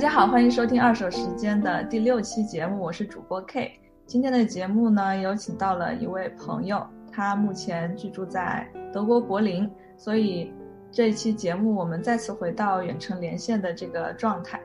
[0.00, 3.78] 大家好，欢迎收听二手时间的第六期节目，我是主播 K。
[4.06, 10.54] 今天的节目呢，有请到了一位朋友，他目前居住在德国柏林，所以
[10.90, 14.58] 这一期节目我们再次回到远程连线的这个状态。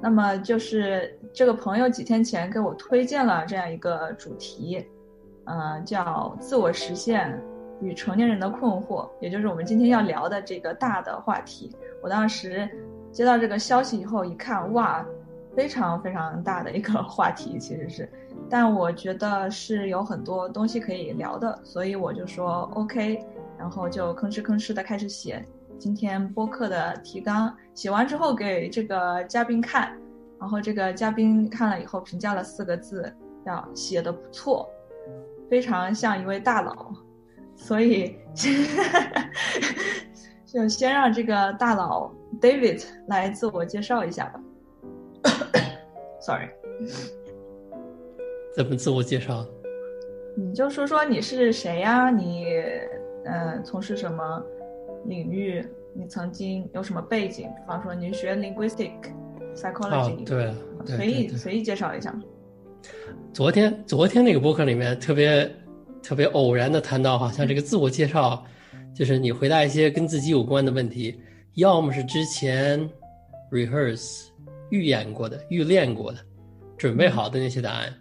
[0.00, 4.82] 那么就是这个朋友几天前给我推荐了这样一个主题，
[5.44, 7.38] 呃，叫自我实现
[7.82, 11.70] 与成年人的困惑，也就是我们今天要聊的这个大的话题。
[12.02, 12.66] 我当时。
[13.12, 15.04] 接到这个消息以后，一看，哇，
[15.56, 18.08] 非常非常大的一个 话题，其实是，
[18.48, 23.24] 但我觉得是有很多东西可以聊的，所以我就说 OK，
[23.58, 25.44] 然后就吭哧吭哧的开始写
[25.78, 27.52] 今天播客的提纲。
[27.74, 29.92] 写完之后给这个嘉宾看，
[30.38, 33.12] 然后这个嘉宾看了以后评价了四个字，
[33.44, 34.68] 叫写的不错，
[35.50, 36.92] 非常像一位大佬，
[37.56, 38.16] 所以
[40.46, 42.10] 就先让这个大佬。
[42.38, 44.40] David 来自我介绍一下吧。
[46.20, 46.48] Sorry，
[48.54, 49.46] 怎么自我介绍？
[50.36, 52.10] 你就说说你是谁呀？
[52.10, 52.46] 你
[53.24, 54.42] 呃，从事什么
[55.06, 55.64] 领域？
[55.92, 57.46] 你曾经有什么背景？
[57.48, 58.92] 比方说你学 linguistic
[59.54, 60.54] psychology，对，
[60.86, 62.14] 随意随意介绍一下。
[63.32, 65.50] 昨天昨天那个播客里面特别
[66.00, 68.44] 特别偶然的谈到，好像这个自我介绍
[68.94, 71.20] 就是你回答一些跟自己有关的问题。
[71.60, 72.88] 要么是之前
[73.50, 74.28] rehearse
[74.70, 76.18] 预演过的、预练过的、
[76.78, 77.92] 准备好的那些答案，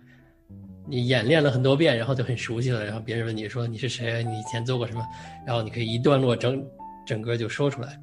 [0.87, 2.85] 你演练了很多遍，然后就很熟悉了。
[2.85, 5.05] 然后别人问你说你是谁，你以前做过什么，
[5.45, 6.65] 然后你可以一段落整
[7.05, 7.99] 整个就说出来。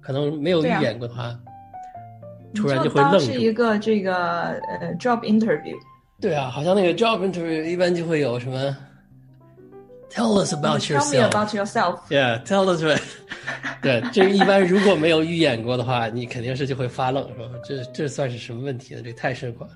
[0.00, 1.38] 可能没有预演过的话，
[2.54, 3.26] 突然就会愣住。
[3.26, 4.14] 是一个这个
[4.80, 5.76] 呃 job interview。
[6.18, 8.74] 对啊，好像那个 job interview 一般就会有什么。
[10.10, 11.12] Tell us about yourself.
[11.12, 12.00] Tell me about yourself.
[12.08, 12.80] Yeah, tell us.
[13.82, 17.44] 对，这一般如果没有预演过的话，你肯定是就会发愣，是吧？
[17.64, 19.02] 这这算是什么问题呢？
[19.04, 19.68] 这太深了。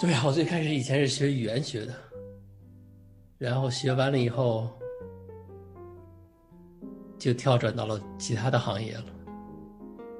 [0.00, 1.94] 对啊，我最开始以前是学语言学的，
[3.38, 4.68] 然后学完了以后，
[7.18, 9.04] 就跳转到了其他的行业了，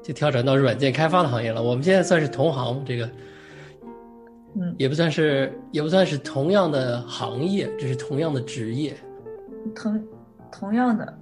[0.03, 1.63] 就跳转到软件开发的行业了。
[1.63, 3.11] 我们现在算是同行，这个。
[4.59, 8.97] 嗯，也不算是，也不算是同样的行业，这是同样的职业，
[9.75, 10.09] 同
[10.51, 11.19] 同样的，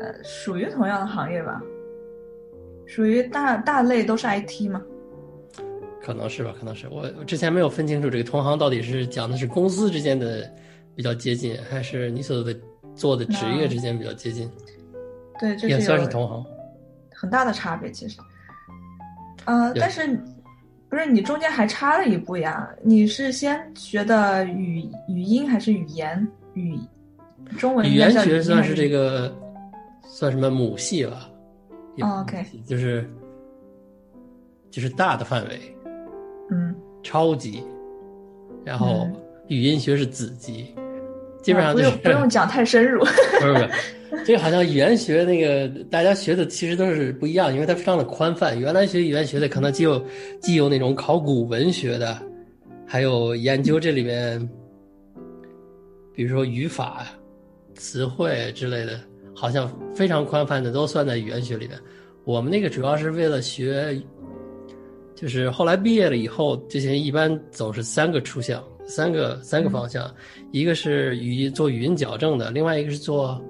[0.00, 1.62] 呃，属于同样的行业吧，
[2.84, 4.82] 属于大大类都是 IT 吗？
[6.02, 10.50] 可能是吧，可能是我之前没有分清楚这个同行到底是讲的是公司之间的
[10.96, 12.56] 比较接近，还是你所的
[12.96, 14.50] 做的职业之间比较接近？
[15.38, 16.44] 对，也算是同行，
[17.14, 18.18] 很大的差别其实，
[19.44, 20.18] 呃，但是。
[20.94, 22.70] 不是你中间还差了一步呀？
[22.80, 26.78] 你是先学的语语音还是语言语
[27.58, 27.84] 中文？
[27.84, 29.36] 语言学算是这个
[30.06, 31.28] 算什么母系了
[31.98, 33.10] ？OK，就是
[34.70, 35.76] 就是大的范围，
[36.52, 36.72] 嗯，
[37.02, 37.60] 超级，
[38.64, 39.08] 然后
[39.48, 40.72] 语音学是子级，
[41.42, 43.00] 基本上就不用讲太深入。
[43.00, 43.70] 不是不是。
[44.24, 48.58] 这个好像语言学那个大家学的其实都是不一样，因为它非常的宽泛。
[48.58, 50.02] 原来学语言学的可能既有
[50.40, 52.18] 既有那种考古文学的，
[52.86, 54.38] 还有研究这里面，
[56.14, 57.06] 比如说语法、
[57.74, 59.00] 词汇之类的，
[59.34, 61.78] 好像非常宽泛的都算在语言学里面。
[62.24, 64.00] 我们那个主要是为了学，
[65.14, 70.14] 就是后来毕业了以后，这些人一般走是三个出向，三个三个方向，
[70.50, 73.42] 一个是语音做语音矫正的，另外一个是做。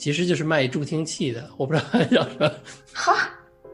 [0.00, 2.50] 其实就是卖助听器的，我不知道叫什么。
[2.94, 3.28] 哈，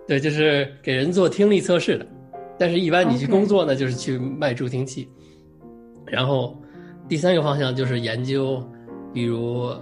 [0.08, 2.04] 对，就是给人做听力测试的。
[2.58, 5.08] 但是，一般你去工作呢，就是去卖助听器。
[6.04, 6.60] 然后，
[7.08, 8.60] 第三个方向就是研究，
[9.14, 9.72] 比如，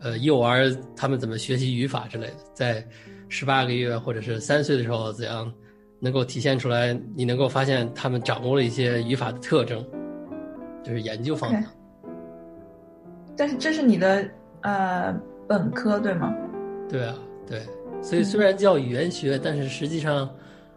[0.00, 2.84] 呃，幼儿他们怎么学习语法之类的，在
[3.28, 5.52] 十八个月或者是三岁的时候，怎样
[6.00, 6.92] 能够体现出来？
[7.14, 9.86] 你能够发现他们掌握了一些语法的特征，
[10.82, 11.62] 就是研究方向。
[13.36, 14.28] 但是，这是你的
[14.62, 15.16] 呃。
[15.48, 16.34] 本科对吗？
[16.90, 17.62] 对啊，对，
[18.02, 20.28] 所以虽然叫语言学，但是实际上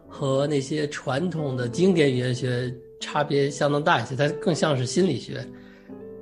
[0.07, 4.15] 和那些传统的经典语言学差别相当大一些。
[4.15, 5.45] 它更像是心理学，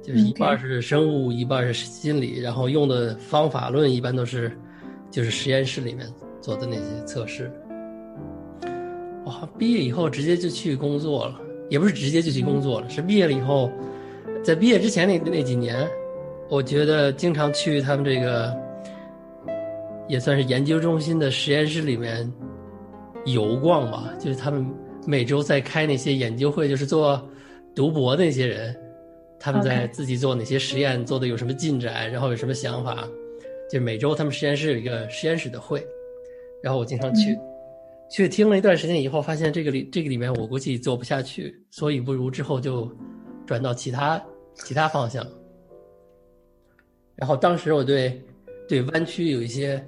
[0.02, 4.52] 就是一半是生物，一半是心理，然后用的方法论一般都是
[5.12, 6.08] 就是实验室里面
[6.42, 7.52] 做的那些测试。
[9.26, 13.72] 哇，毕业以后直接就去工作了，也不是直接就去工作了，是毕业了以后，
[14.44, 15.88] 在毕业之前那那几年。
[16.50, 18.58] 我觉得经常去他们这个，
[20.08, 22.30] 也算是研究中心的实验室里面
[23.26, 24.12] 游逛吧。
[24.20, 24.66] 就是他们
[25.06, 27.24] 每周在开那些研究会，就是做
[27.76, 28.76] 读博的那些人，
[29.40, 33.08] 他们在自己做哪些实验，做的有什么进展，然后有什么想法。
[33.72, 35.86] 就每周他们实验室有一个实验室的会，
[36.64, 37.38] 然后我经常去。
[38.10, 42.92] 去听了一段时间以后，发现这个里这个里面我估计做不下去，所以不如之后就
[43.46, 44.20] 转到其他
[44.56, 45.24] 其他方向。
[47.20, 48.22] 然后当时我对
[48.68, 49.84] 对湾区有一些，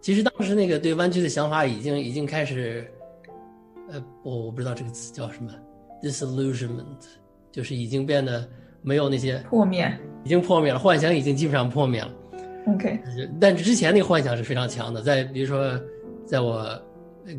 [0.00, 2.90] 其实当时那个对湾区的想法已经已经开始，
[3.90, 5.52] 呃，我我不知道这个词叫什么
[6.02, 7.04] ，disillusionment，
[7.52, 8.48] 就是已经变得
[8.80, 9.92] 没有那些破灭，
[10.24, 12.10] 已经破灭了，幻想已经基本上破灭了。
[12.68, 12.98] OK，
[13.40, 15.78] 但之前那个幻想是非常强的，在比如说，
[16.24, 16.66] 在我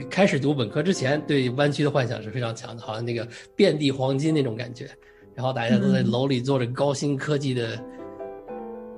[0.09, 4.87] 开始读本科之前，对湾区的幻想是非常强的，好像那个遍地黄金那种感觉，
[5.33, 7.79] 然后大家都在楼里做着高新科技的呃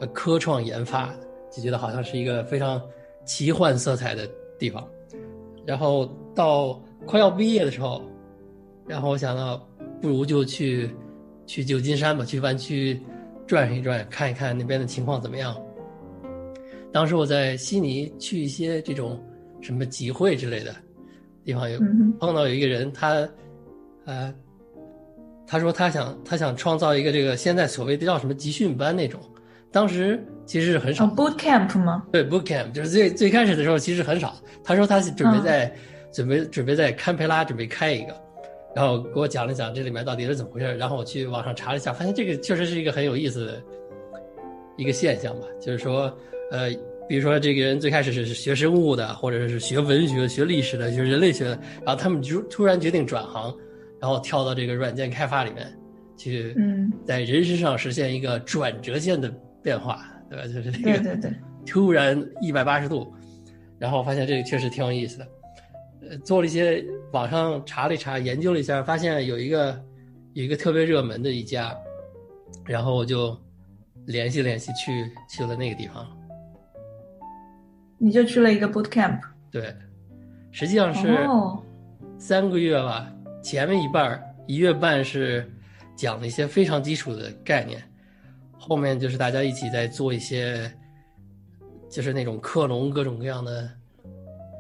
[0.08, 1.14] 科创研发，
[1.52, 2.82] 就觉得好像是一个非常
[3.26, 4.88] 奇幻色彩的地方。
[5.66, 8.02] 然后到快要毕业的时候，
[8.88, 9.58] 然后我想到
[10.02, 10.90] 不如就去
[11.46, 13.00] 去旧金山吧，去湾区
[13.46, 15.56] 转一转，看一看那边的情况怎么样。
[16.92, 19.18] 当时我在悉尼去一些这种
[19.62, 20.76] 什么集会之类的
[21.46, 23.30] 地方，有嗯碰到有一个人，他
[24.06, 24.34] 呃，
[25.46, 29.22] 他说他想他想创造一个这个现在所谓的叫什么集训班那种，
[29.72, 32.04] 当时其实是很少哦，boot camp 吗？
[32.12, 34.36] 对 boot camp 就是最最开始的时候其实很少。
[34.64, 35.74] 他说他是准备在、
[36.12, 38.14] 准备准备在堪培拉准备开一个，
[38.76, 43.64] 然后给我讲了讲这里面到底是怎么回事，然后我去网上查了一下，发现这个确实是一个很有意思的
[44.78, 46.16] 一个现象吧，就是说
[46.52, 46.70] 呃，
[47.08, 53.56] 比如说这个人最开始是学生物的，或者是学文学、学历史的、学人类学的，然后他们就突然决定转行，
[54.00, 55.68] 然后跳到这个软件开发里面
[56.18, 60.46] 去，嗯，在人身上实现一个转折线的变化，对吧？
[60.48, 61.34] 就是那个对对对，
[61.66, 63.14] 突然一百八十度，
[63.80, 65.28] 然后发现这个确实挺有意思的。
[66.10, 69.80] 呃，做了一些网上查了一查，研究了一下，发现有一个
[70.34, 71.76] 有一个特别热门的一家，
[72.66, 73.38] 然后我就
[74.06, 76.08] 联系联系去去了那个地方。
[78.00, 79.20] 你就去了一个 boot camp，
[79.52, 79.76] 对，
[80.52, 81.62] 实际上是哦，
[82.18, 85.48] 三个月吧，前面一半儿一月半是
[85.96, 87.80] 讲了一些非常基础的概念，
[88.62, 90.72] 后面就是大家一起在做一些，
[91.90, 93.68] 就是那种克隆各种各样的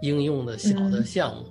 [0.02, 1.06] 应用的小的嗯。
[1.06, 1.44] 项目，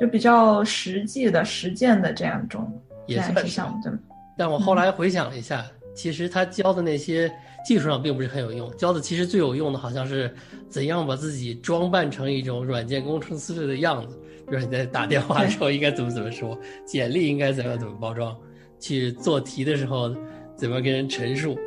[0.00, 2.72] 就比较实际的实践的这样一种
[3.06, 3.98] 也算是项目，对吗？
[4.38, 7.28] 但我后来回想了一下，其实他教的那些
[7.66, 10.32] 技术上并不是很有用，教的其实最有用的好像是
[10.68, 14.16] 怎样把自己装扮成一种软件工程师的样子，
[14.48, 18.36] 比如你在打电话的时候应该怎么怎么说，简历应该怎么怎么包装，
[18.78, 20.14] 去做题的时候
[20.56, 21.58] 怎么跟人陈述，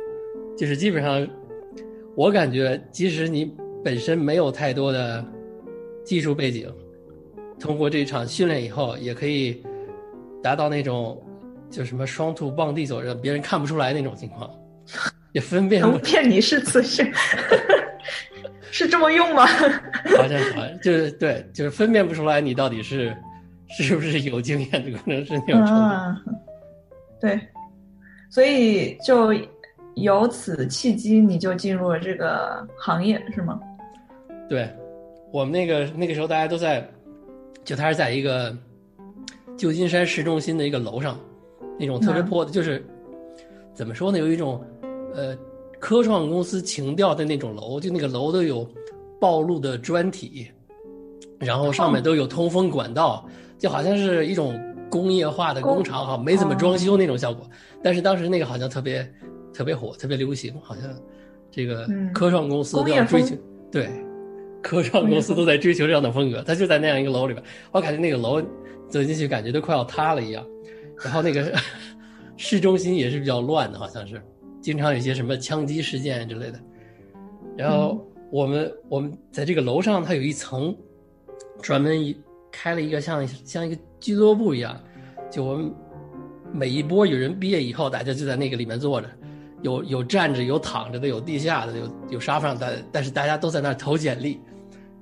[0.56, 1.26] 就是基本上，
[2.16, 3.54] 我感觉即使你
[3.84, 5.24] 本身没有太多的
[6.04, 6.68] 技术背景，
[7.58, 9.62] 通过这场训练以后，也可以
[10.42, 11.22] 达到那种
[11.70, 14.50] 就什么双兔傍地走，让别人看不出来那种情况，
[15.32, 17.08] 也分辨不能骗你是此是，
[18.72, 19.46] 是这么用吗？
[19.46, 23.16] 好像好像就是对，就是分辨不出来你到底是
[23.68, 25.82] 是不是有经验的工程师那种程度。
[25.82, 26.16] 嗯，
[27.20, 27.40] 对，
[28.30, 29.34] 所以就
[29.96, 33.60] 由此契机，你就进入了这个行业，是吗？
[34.48, 34.70] 对，
[35.32, 36.88] 我们那个那个时候大家都在，
[37.64, 38.56] 就他是在一个
[39.56, 41.18] 旧金山市中心的一个楼上，
[41.78, 42.82] 那种特别嗯破的，就是
[43.74, 44.64] 怎么说呢，有一种
[45.12, 45.36] 呃
[45.80, 48.64] 科创公司情调的那种楼，就那个楼都有
[49.20, 50.48] 暴露的砖体，
[51.38, 54.58] 然后上面都有通风管道，就好像是一种
[54.90, 57.48] 工业化的工厂，哈，没怎么装修那种效果。
[57.82, 59.08] 但是当时那个好像特别
[59.54, 60.84] 特别火，特别流行，好像
[61.50, 63.36] 这个嗯科创公司都要追求，
[63.70, 63.88] 对，
[64.62, 66.42] 科创公司都在追求这样的风格。
[66.42, 68.42] 他就在那样一个楼里边，我感觉那个楼
[68.88, 70.44] 走进去感觉都快要塌了一样。
[71.02, 71.52] 然后那个
[72.36, 74.20] 市中心也是比较乱的，好像是
[74.60, 76.60] 经常有一些什么枪击事件之类的。
[77.56, 80.76] 然后我们、我们在这个楼上，它有一层
[81.62, 82.16] 专门一
[82.50, 84.78] 开了一个像像一个俱乐部一样，
[85.30, 85.72] 就我们
[86.52, 89.08] 每一波有人毕业以后，大家就在那个里面坐着，
[89.62, 94.40] 有有站着，有躺着的，有地下的，有有沙发上的，但是大家都在那儿投简历。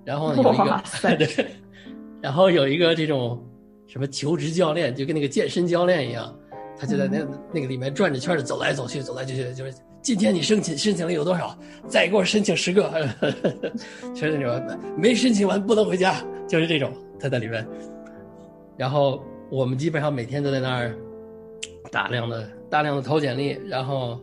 [0.04, 1.46] 然后呢，有一个
[2.20, 3.42] 然后有一个这种
[3.86, 6.34] 什么求职教练，就跟那个健身教练一样，
[6.78, 7.18] 他就在那、
[7.52, 11.56] 那个里面转着圈的走来走去，走来走去，就是今天你申请申请了有多少？
[11.86, 12.90] 再给我申请十个，
[14.14, 16.16] 就是那种没申请完不能回家，
[16.48, 17.66] 就是这种他在里面。
[18.78, 20.94] 然后我们基本上每天都在那儿
[21.90, 24.18] 大量的大量的投简历，然后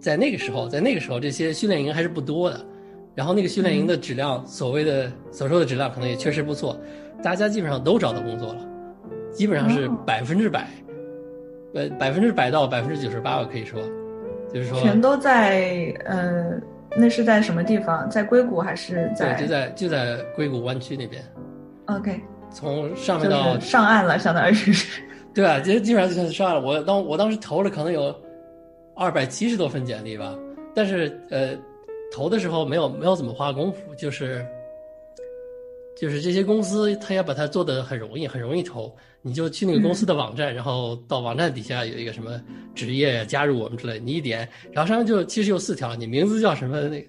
[0.00, 2.60] 在那个时候，在那个时候这些训练营还是不多的，
[3.14, 6.76] 然后那个训练营的质量，所谓的所说的质量可能也确实不错，
[7.22, 8.68] 大家基本上都找到工作了，
[9.32, 10.68] 基本上是哦百分之百，
[11.74, 13.80] 呃百分之百到百分之九十八，我可以说，
[14.52, 16.60] 就是说全都在呃，
[16.96, 18.08] 那是在什么地方？
[18.08, 19.34] 在硅谷还是在？
[19.34, 21.22] 对，就在就在硅谷湾区那边。
[21.86, 25.00] OK，从上面到上岸了，相当于是。
[25.34, 26.60] 对啊，这基本上就算上岸了。
[26.60, 28.14] 我当我当时投了可能有
[28.96, 30.36] 二百七十多份简历吧，
[30.74, 31.56] 但是呃，
[32.12, 34.44] 投的时候没有没有怎么花功夫，就是
[35.96, 38.92] 就是这些公司他要把它做的很容易，很容易投。
[39.20, 42.40] 你就去那个公司的网站，然后到网站底下有一个什么
[42.72, 47.04] 职业加入我们之类，你一点，然后上面就其实有四条，你名字叫什么，那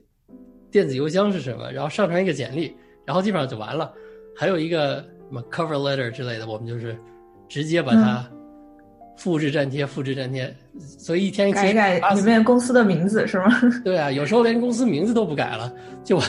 [0.72, 3.93] 电子邮箱是什么，然后上传一个简历，然后基本上就完了。
[4.36, 6.98] 还有一个什么 cover letter 之类的，我们就是
[7.48, 8.27] 直接把它
[9.15, 13.45] 复制粘贴，复制粘贴，所以一天改一改里面公司的名字是吗？
[13.86, 15.71] 对啊，有时候连公司名字都不改了，
[16.03, 16.24] 就把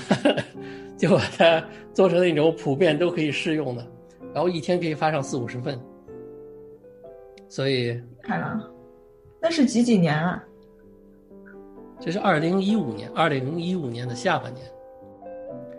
[0.99, 1.65] 就把它
[1.95, 3.87] 做成那种普遍都可以适用的。
[4.35, 5.81] 然后一天可以发上四五十份，
[7.49, 8.71] 所以看了，
[9.41, 10.45] 那是几几年啊？
[11.99, 14.67] 这是二零一五年，二零一五年的下半年。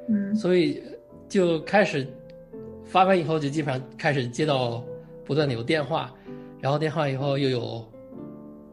[0.09, 0.83] 嗯，所以
[1.29, 2.05] 就开始
[2.91, 4.83] 发完以后，就基本上开始接到
[5.25, 6.13] 不断的有电话，
[6.60, 7.83] 然后电话以后又有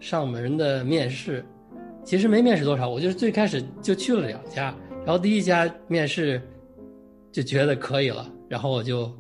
[0.01, 1.45] 上门的面试。
[2.05, 6.43] 其实没面试多少，我就是最开始就去了两家，然后第一家面试
[7.31, 9.11] 就觉得可以了，然后我就。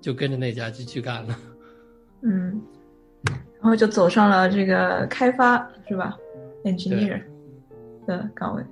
[0.00, 1.36] 就跟着那家就去干了，
[2.22, 2.62] 嗯，
[3.24, 6.16] 然后就走上了这个开发是吧
[6.62, 7.20] ？engineer
[8.06, 8.62] 的岗位。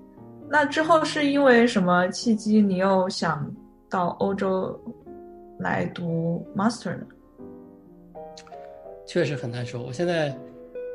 [0.48, 3.52] 那之后是因为什么契机，你又想
[3.90, 4.80] 到欧洲
[5.58, 7.06] 来读 master 呢？
[9.06, 9.82] 确实很难说。
[9.82, 10.36] 我现在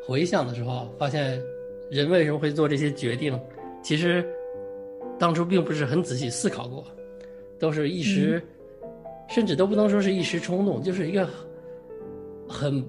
[0.07, 1.41] 回想的时候，发现
[1.89, 3.39] 人为什么会做这些决定，
[3.81, 4.25] 其实
[5.17, 6.85] 当初并不是很仔细思考过，
[7.59, 8.41] 都是一时。
[9.29, 11.25] 甚至都不能说是一时冲动，就是一个
[12.49, 12.85] 很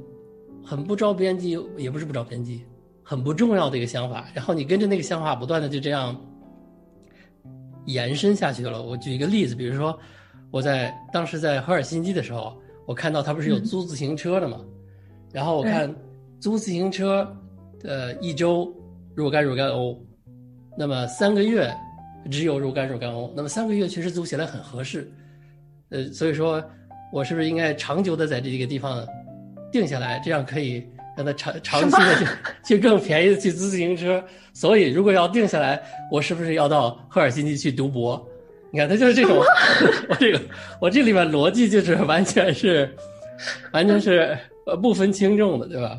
[0.64, 2.64] 很不着边际，也不是不着边际，
[3.00, 4.26] 很不重要的一个想法。
[4.35, 6.21] 然后你跟着那个想法不断的就这样
[7.85, 8.83] 延伸下去了。
[8.83, 9.97] 我举一个例子，比如说
[10.52, 12.56] 我在当时在赫尔辛基的时候，
[12.87, 14.61] 我看到他不是有租自行车的嘛，
[15.32, 15.92] 然后我看
[16.38, 17.26] 租自行车，
[17.82, 18.71] 呃，一周
[19.14, 19.99] 若干若干欧，
[20.76, 21.75] 那么三个月
[22.30, 25.11] 只有若干若干欧，那么三个月确实租起来很合适。
[25.88, 26.62] 呃，所以说，
[27.12, 29.06] 我是不是应该长久的在这个地方
[29.73, 32.26] 定下来，这样可以让他长长期的去
[32.76, 34.23] 去更便宜的去租自行车？
[34.52, 38.28] 所以，如果要定下来，我是不是要到赫尔辛基去读博？
[38.73, 39.37] 你看，他就是这种，
[40.09, 40.41] 我这个
[40.81, 42.88] 我这里面逻辑就是完全是，
[43.73, 44.37] 完全是
[44.67, 45.99] 呃不分轻重的，对吧？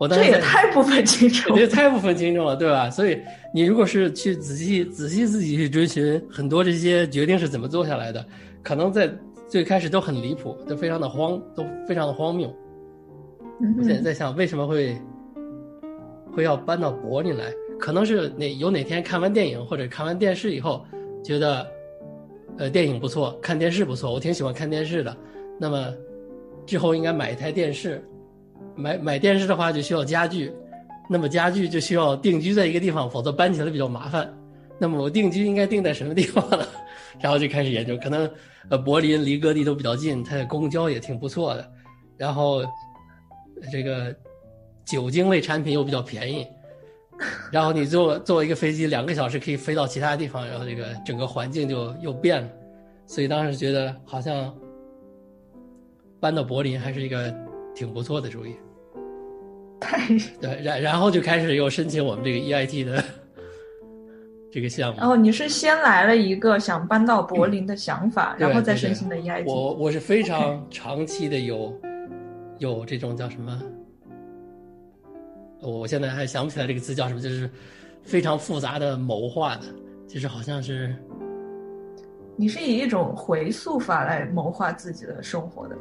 [0.00, 2.90] 我这也太不分轻重， 这太不分轻重了，对吧？
[2.90, 3.20] 所以
[3.54, 8.26] 你如果是去仔细仔细自己去追寻很多这些决定是怎么做下来的，
[8.60, 9.08] 可能在
[9.46, 12.52] 最开始都很离谱，都非常的荒，都非常的荒谬。
[13.78, 15.00] 我现在在想，为什么会
[16.32, 17.44] 会要搬到柏林来？
[17.78, 20.84] 可能是哪有哪天看完电影或者看完电视以后，
[21.24, 21.66] 觉得
[22.58, 25.16] 呃电影不错，看电视不错，我挺喜欢看电视的。
[25.58, 25.92] 那么
[26.66, 28.04] 之后应该买一台电视。
[28.76, 30.52] 买买电视的话就需要家具，
[31.08, 34.32] 那么家具就需要定居在一个地方，否则搬起来比较麻烦。
[34.78, 36.66] 那么我定居应该定在什么地方呢？
[37.20, 38.28] 然后就开始研究，可能
[38.68, 41.70] 呃柏林离各地都比较近，它的公交也挺不错的，
[42.16, 42.64] 然后
[43.70, 44.12] 这个
[44.84, 46.44] 酒精类产品又比较便宜，
[47.50, 52.48] 然后你坐坐一个飞机两个小时可以飞到其他地方，然后这个整个环境就又变了，
[53.06, 54.54] 所以当时觉得好像
[56.20, 57.34] 搬到柏林还是一个。
[57.76, 58.54] 挺不错的主意，
[60.40, 63.04] 对，然然后就开始又申请我们这个 EIT 的
[64.52, 65.00] 这个项目。
[65.00, 69.42] 然后你是先来了一个想搬到柏林的想法，然后再申请的 EIT。
[69.44, 71.76] 我我是非常长期的有
[72.58, 73.60] 有这种叫什么？
[75.64, 77.50] 我现在还想不起来这个词叫什么，就是
[78.02, 79.62] 非常复杂的谋划的，
[80.06, 80.94] 就是好像是
[82.36, 85.76] 你是以一种回溯法来谋划自己的生活的。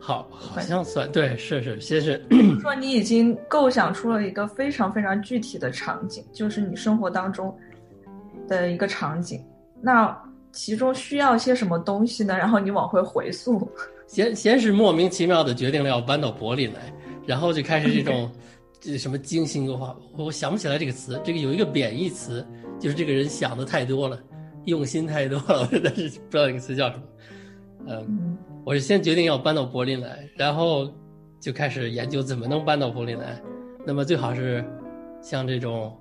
[0.00, 2.20] 好，好像算对，是是，先是
[2.60, 7.56] 说你已经构想出了一个非常非常具体的场景，就是你生活当中
[8.48, 9.40] 的一个场景。
[9.80, 10.16] 那
[10.50, 12.36] 其中需要些什么东西呢？
[12.36, 13.70] 然后你往回回溯，
[14.08, 16.92] 先先是莫名其妙的决定了要搬到柏林来，
[17.24, 18.28] 然后就开始这种
[18.82, 19.96] 这什么精心规划。
[20.16, 22.44] 我想不起来这个词，这个有一个贬义词，
[22.80, 24.20] 就是这个人想的太多了，
[24.64, 27.02] 用心太多了， 但是不知道这个词叫什么。
[27.86, 28.36] 嗯。
[28.64, 30.88] 我是先决定要搬到柏林来，然后
[31.40, 33.40] 就开始研究怎么能搬到柏林来。
[33.84, 34.64] 那么最好是
[35.20, 35.96] 像这种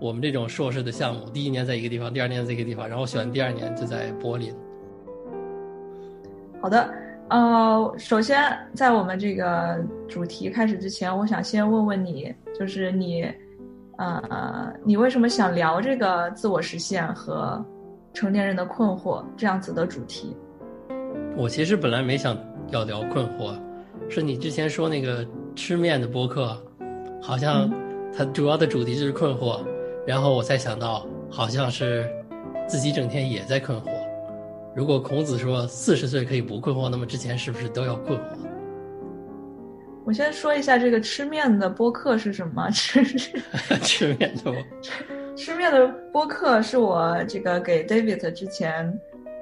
[0.00, 4.52] 我们这种硕士的项目，第一年在一个地方，第二年在一个地方，然后选第二年就在柏林。
[6.60, 6.92] 好的，
[7.30, 8.40] 呃，首先
[8.74, 13.30] 在我们这个主题开始之前，我想先问问你，就是你，
[13.98, 17.62] 呃，你为什么想聊这个自我实现和
[18.14, 20.34] 成年人的困惑这样子的主题？
[21.36, 22.34] 我其实本来没想
[22.70, 23.54] 要聊困惑，
[24.08, 26.56] 是你之前说那个吃面的播客，
[27.20, 27.70] 好像
[28.16, 29.60] 它主要的主题就是困惑，
[30.06, 32.08] 然后我才想到，好像是
[32.66, 33.97] 自己整天也在困惑。
[34.78, 38.22] 如果孔子说四十岁可以不困惑，那么之前是不是都要困惑？
[40.04, 42.70] 我先说一下这个吃面的播客是什么？
[42.70, 43.02] 吃
[43.82, 44.54] 吃面的，
[45.36, 48.96] 吃面的播客是我这个给 David 之前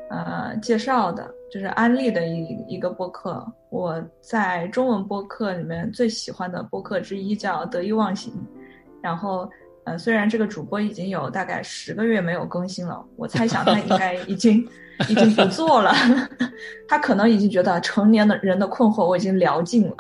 [0.09, 3.47] 呃介绍的，就是安利的一一个播客。
[3.69, 8.33] 我在中文播客里面最喜欢的播客之一叫得意忘形。
[9.03, 9.47] 然后
[9.85, 14.67] 呃，虽然这个主播已经有大概十个月没有更新了，我猜想他应该已经。
[15.09, 15.93] 已经不做了，
[16.89, 19.97] 他可能已经觉得成年的人的困惑我已经聊尽了。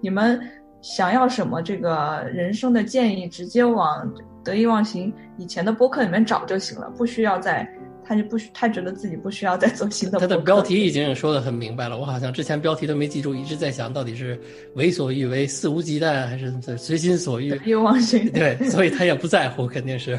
[0.00, 0.40] 你们
[0.80, 4.08] 想要什么这个人生的建议，直接往
[4.44, 7.68] 得意忘形以前的播客里面找就行了，不需要再
[8.04, 10.18] 他就不需他觉得自己不需要再做新的。
[10.18, 14.40] 他的标题已经说的很明白了，我好像之前标题都没记住，一直在想到底是
[14.74, 17.50] 为所欲为、肆无忌惮，还是随心所欲？
[17.50, 18.30] 得意忘形。
[18.32, 20.18] 对，所以他也不在乎，肯定是。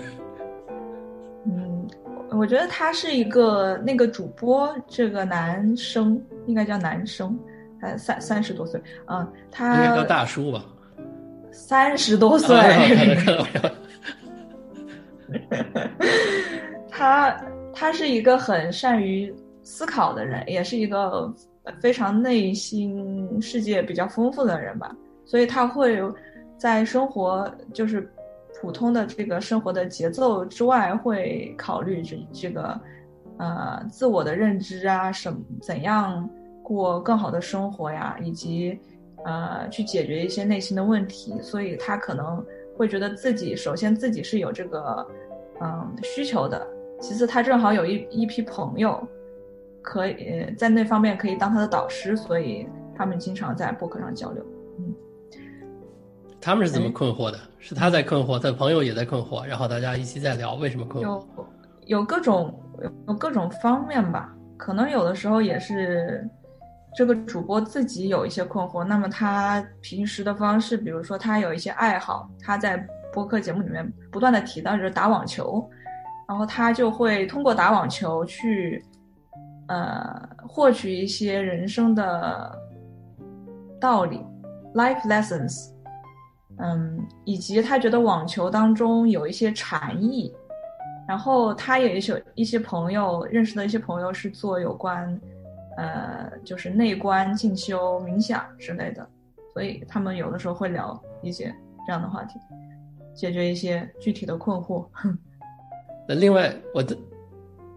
[2.31, 7.37] 我觉得他是一个那个主播，这个男生应该叫男生，
[7.81, 10.63] 他三三十多岁，嗯，他应该叫大叔吧，
[11.51, 12.55] 三十多岁，
[16.89, 17.35] 他
[17.73, 19.33] 他是一个很善于
[19.63, 21.33] 思考的人，也是一个
[21.81, 24.95] 非常内心世界比较丰富的人吧，
[25.25, 25.99] 所以他会
[26.57, 28.07] 在生活就是。
[28.61, 32.79] 普通的这个生活的节奏之外，会考虑这这个，
[33.37, 36.29] 呃，自我的认知啊，什怎样
[36.61, 38.77] 过更好的生活呀，以及
[39.23, 41.39] 呃，去解决一些内心的问题。
[41.41, 42.45] 所以他可能
[42.77, 45.07] 会觉得自己首先自己是有这个
[45.61, 46.67] 嗯需求的，
[46.99, 49.01] 其次他正好有一一批朋友，
[49.81, 54.45] 可以在那方面可以当他的导师，所以他们经常在博客上交流。
[56.41, 57.37] 他们是怎么困惑的？
[57.59, 61.07] 是他在困惑，他的朋友也在困惑，然后大家一起在聊为什么困惑。
[61.07, 61.27] 有
[61.87, 62.57] 有各种
[63.07, 66.25] 有各种方面吧，可能有的时候也是
[66.95, 68.83] 这个主播自己有一些困惑。
[68.83, 72.77] 那么他平时的方式，比如说他有一些爱好，他在
[73.11, 75.69] 播客节目里面不断的提到就是打网球，
[76.27, 78.81] 然后他就会通过打网球去
[79.67, 82.57] 呃获取一些人生的
[83.81, 84.25] 道理
[84.75, 85.73] ，life lessons。
[86.59, 90.33] 嗯，以及他觉得网球当中有一些禅意，
[91.07, 95.19] 然后他也有一些朋友认识的一些朋友是做有关，
[95.77, 99.07] 呃，就是内观、进修、冥想之类的，
[99.53, 101.53] 所以他们有的时候会聊一些
[101.87, 102.37] 这样的话题，
[103.15, 104.85] 解决一些具体的困惑。
[106.07, 106.97] 那另外，我的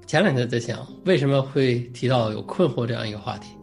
[0.06, 3.56] 前两天在想，为什么会提到有困惑这样一个话题？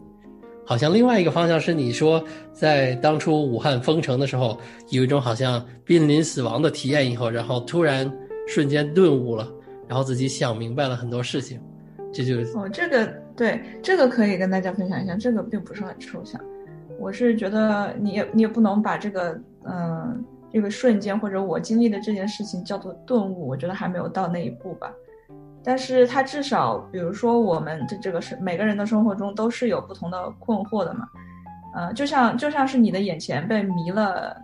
[0.70, 4.56] 好像另外一个方向是你说，在当初武汉封城的时候，
[4.90, 8.08] 有一种好像濒临死亡的体验以后，然后突然
[8.46, 9.52] 瞬间顿悟了，
[9.88, 11.60] 然后自己想明白了很多事情，
[12.12, 13.04] 这就哦，这个
[13.36, 16.40] 对，这个可以跟大家分享一下，这个并不是很抽象。
[17.00, 24.94] 我是觉得你也你也不能把这个嗯这个瞬间或者我经历的这件事情叫做顿悟，我觉得还没有到那一步吧。
[25.62, 31.06] 但是他至少，比如说我们的这个是每个人的生活中都是有不同的困惑的嘛，
[31.74, 34.36] 呃，就像就像是你的眼前被迷了，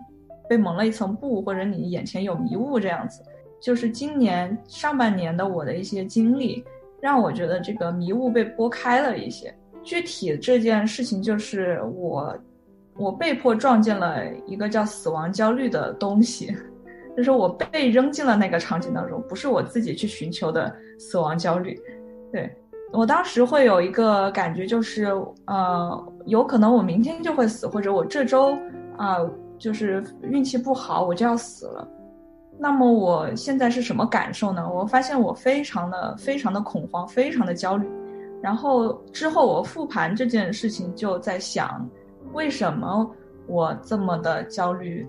[0.47, 3.23] 被蒙了一层布，或者你眼前有迷雾这样子。
[3.59, 6.63] 就是今年上半年的我的一些经历，
[7.01, 9.51] 让我觉得这个迷雾被拨开了一些。
[9.83, 12.37] 具体这件事情就是我，
[12.97, 16.55] 我被迫撞见了一个叫死亡焦虑的东西。
[17.17, 21.75] 就是我被扔进了那个场景当中，不是我自己去寻求的死亡焦虑。
[22.31, 22.47] 对
[22.93, 25.05] 我当时会有一个感觉，就是
[25.45, 28.55] 呃，有可能我明天就会死，或者我这周
[28.97, 29.17] 啊，
[29.57, 31.87] 就是运气不好，我就要死了。
[32.59, 34.71] 那么我现在是什么感受呢？
[34.71, 37.89] 我发现我非常的非常的恐慌，非常的焦虑。
[38.43, 41.89] 然后之后我复盘这件事情，就在想，
[42.33, 43.09] 为什么
[43.47, 45.07] 我这么的焦虑？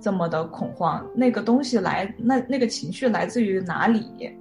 [0.00, 4.36] 这么的恐慌，那个东西来，那那个情绪来自于哪里？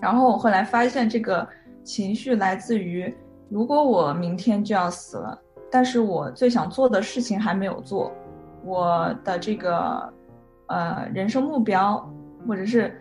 [0.00, 1.46] 然后我后来发现，这个
[1.84, 3.14] 情绪来自于，
[3.48, 5.38] 如果我明天就要死了，
[5.70, 8.12] 但是我最想做的事情还没有做，
[8.64, 10.12] 我的这个，
[10.66, 11.98] 呃，人生目标，
[12.48, 13.00] 或者是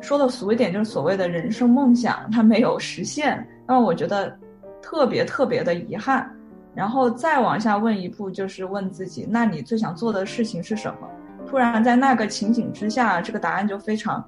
[0.00, 4.36] 说的俗一点，就是所谓的人生梦想，它没有实现，那我觉得
[4.80, 6.30] 特别特别的遗憾。
[6.74, 11.08] 然后再往下问一步，就是问自己：那你最想做的事情是什么？
[11.46, 14.24] 突然在那个情景之下，这个答案就非常，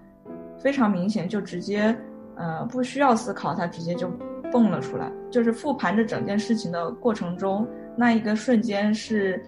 [0.58, 1.94] 非常明显，就直接，
[2.36, 4.10] 呃，不需要思考，它直接就
[4.50, 5.10] 蹦了出来。
[5.30, 9.44] 就是复盘着整件事情的过程中，那一个瞬间是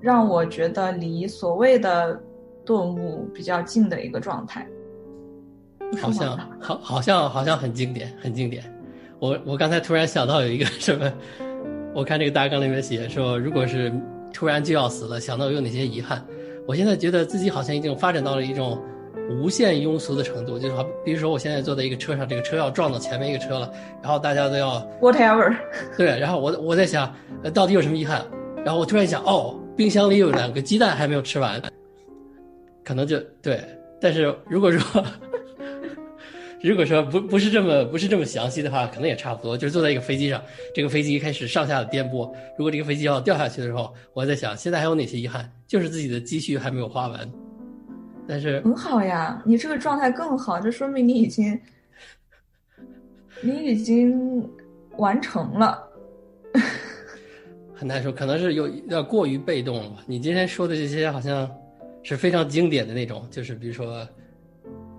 [0.00, 2.20] 让我觉得离所谓的
[2.64, 4.66] 顿悟比较近的一个状态。
[6.00, 8.64] 好像好，好像好像很经典，很经典。
[9.18, 11.12] 我我刚才突然想到有一个什么，
[11.94, 13.92] 我看这个大纲里面写说，如果是
[14.32, 16.24] 突然就要死了，想到有哪些遗憾。
[16.66, 18.80] 我现在觉得自己好像已经发展到了一种
[19.30, 23.72] 无限庸俗的程度，就是好，比如说我现在坐在一个车上，这个车要撞到前面一个车了，
[24.02, 25.56] 然后大家都要 whatever，
[25.96, 28.24] 对，然后我我在想，呃，到底有什么遗憾？
[28.64, 31.60] 然后我突然想，哦，冰箱里有两个鸡蛋还没有吃完，
[32.84, 33.60] 可能就对。
[34.00, 35.04] 但是如果说，
[36.60, 39.56] 如果说不不是这么不是这么详细的话，可能也差不多。
[39.56, 40.42] 就是坐在一个飞机上，
[40.74, 42.34] 这个飞机开始上下的颠簸。
[42.56, 45.48] 如果这个飞机要掉下去的时候，我在想，现在还有哪些遗憾？
[45.68, 47.30] 就是自己的积蓄还没有花完。
[48.26, 51.60] 但是很好呀，你这个状态更好，这说明你已经
[53.40, 54.44] 你已经
[54.96, 55.88] 完成了。
[57.72, 60.02] 很难说，可能是有有点过于被动了吧？
[60.06, 61.48] 你今天说的这些好像
[62.02, 64.04] 是非常经典的那种，就是比如说。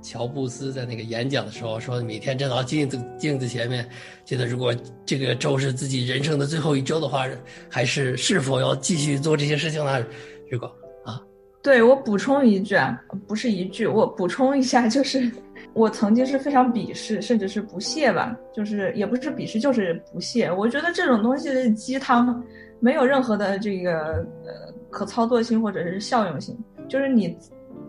[0.02, 3.88] 乔布斯在那个演讲的时候说：“每天站到镜子镜子前面，
[4.24, 4.74] 觉得如果
[5.06, 7.26] 这个周是自己人生的最后一周的话，
[7.68, 10.06] 还是是否要继续做这些事情呢？
[10.50, 10.68] 如果
[11.04, 11.22] 啊，
[11.62, 15.30] 对我补充一句啊，不是一句，我补充一下，就是
[15.74, 20.52] 我曾经是非常鄙视，甚至是不屑吧，就是也不是鄙视，就是不屑。
[20.52, 22.42] 我觉得这种东西的鸡汤
[22.80, 26.58] 没有任何的这个呃可操作性或者是效用性，
[26.88, 27.38] 就是你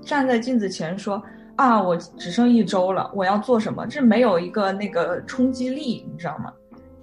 [0.02, 1.22] 站在镜子前说。”
[1.60, 3.86] 啊，我只剩一周了，我要做什么？
[3.86, 6.50] 这没有一个那个冲击力，你知道吗？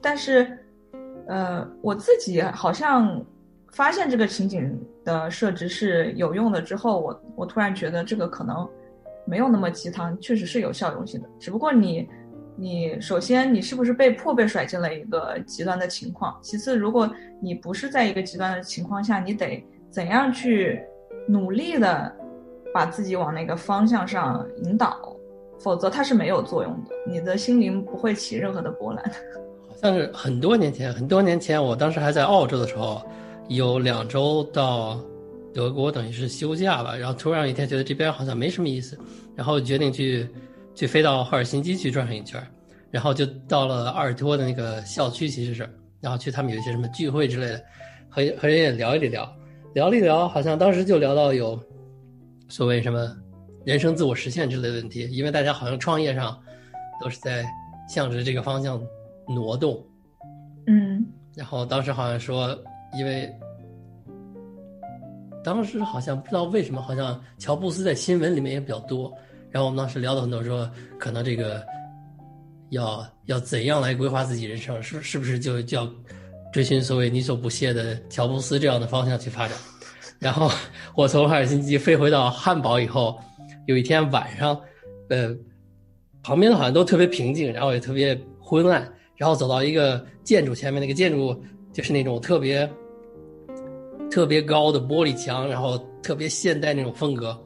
[0.01, 0.57] 但是，
[1.27, 3.23] 呃，我自己好像
[3.71, 8.67] 发现这个情景的设置是有用的之后，我我突然觉得这个可能
[9.27, 11.29] 没有那么鸡汤，确实是有效用性的。
[11.39, 12.09] 只不过你，
[12.55, 16.35] 你首先你是不是被迫被甩进了一个极端的情况？
[16.41, 17.07] 其次，如果
[17.39, 20.81] 你不是在一个极端的情况下，你得怎样去
[21.27, 22.11] 努力的？
[22.77, 25.11] 把自己往那个方向上引导，
[25.57, 26.91] 否则它是没有作用的。
[27.11, 29.03] 你的心灵不会起任何的波澜。
[29.67, 33.01] 好像是很多年前，很多年前，我当时还在澳洲的时候，
[33.47, 34.99] 有两周到
[35.51, 36.95] 德国，等于是休假吧。
[36.95, 38.95] 然后突然有一天觉得这边好像没什么意思，
[39.35, 40.29] 然后决定去
[40.75, 42.39] 去飞到赫尔辛基去转上一圈，
[42.91, 45.67] 然后就到了阿尔托的那个校区，其实是，
[45.99, 47.63] 然后去他们有一些什么聚会之类的，
[48.07, 49.27] 和和人也聊一聊，
[49.73, 51.59] 聊了一聊，好像当时就聊到有。
[52.49, 53.15] 所谓什么
[53.65, 56.39] 人生自我实现之类的问题，因为大家好像创业上
[57.01, 57.45] 都是在
[57.89, 58.81] 向着这个方向
[59.27, 59.85] 挪动，
[60.65, 61.05] 嗯，
[61.35, 62.57] 然后当时好像说，
[62.97, 63.29] 因为
[65.43, 69.13] 当时好像不知道为什么，好像乔布斯在新闻里面也比较多，
[69.49, 71.61] 然后我们当时聊的很多，说可能这个
[72.69, 75.89] 要要怎样来规划自己人生，是是不是就叫
[76.53, 79.57] 追寻所谓你所不屑的乔布斯这样的方向去发展？
[80.19, 80.49] 然后
[80.95, 83.19] 我从赫尔辛基飞回到汉堡以后，
[83.67, 84.59] 有一天晚上，
[85.09, 85.35] 呃，
[86.23, 88.91] 旁边的好像都特别平静，然后也特别昏暗。
[89.15, 91.39] 然后走到一个建筑前面，那个建筑
[91.71, 92.67] 就是那种特别
[94.09, 97.39] 特别高的玻璃墙，然后特别现代那种风格，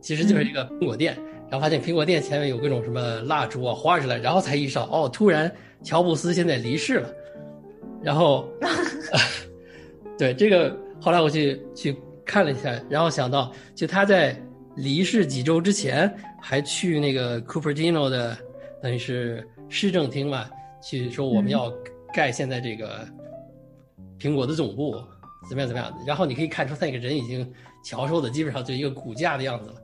[0.00, 1.16] 其实就是一个苹果店。
[1.50, 5.50] 然后发现苹果店前面有各种什么蜡烛啊、花之类，然后才意识到，哦，突然
[5.82, 7.10] 乔布斯现在离世了。
[8.02, 8.48] 然后
[10.18, 11.96] 对这个，后来我去去。
[12.28, 14.38] 看了一下，然后想到，就他在
[14.76, 18.36] 离世几周之前，还去那个 Cupertino 的，
[18.82, 20.46] 等于是市政厅嘛，
[20.82, 21.72] 去说我们要
[22.12, 23.08] 盖现在这个
[24.20, 24.94] 苹果的总部，
[25.48, 26.04] 怎么样怎么样的。
[26.06, 27.50] 然后你可以看出，他那个人已经
[27.82, 29.76] 消瘦的基本上就一个骨架的样子了。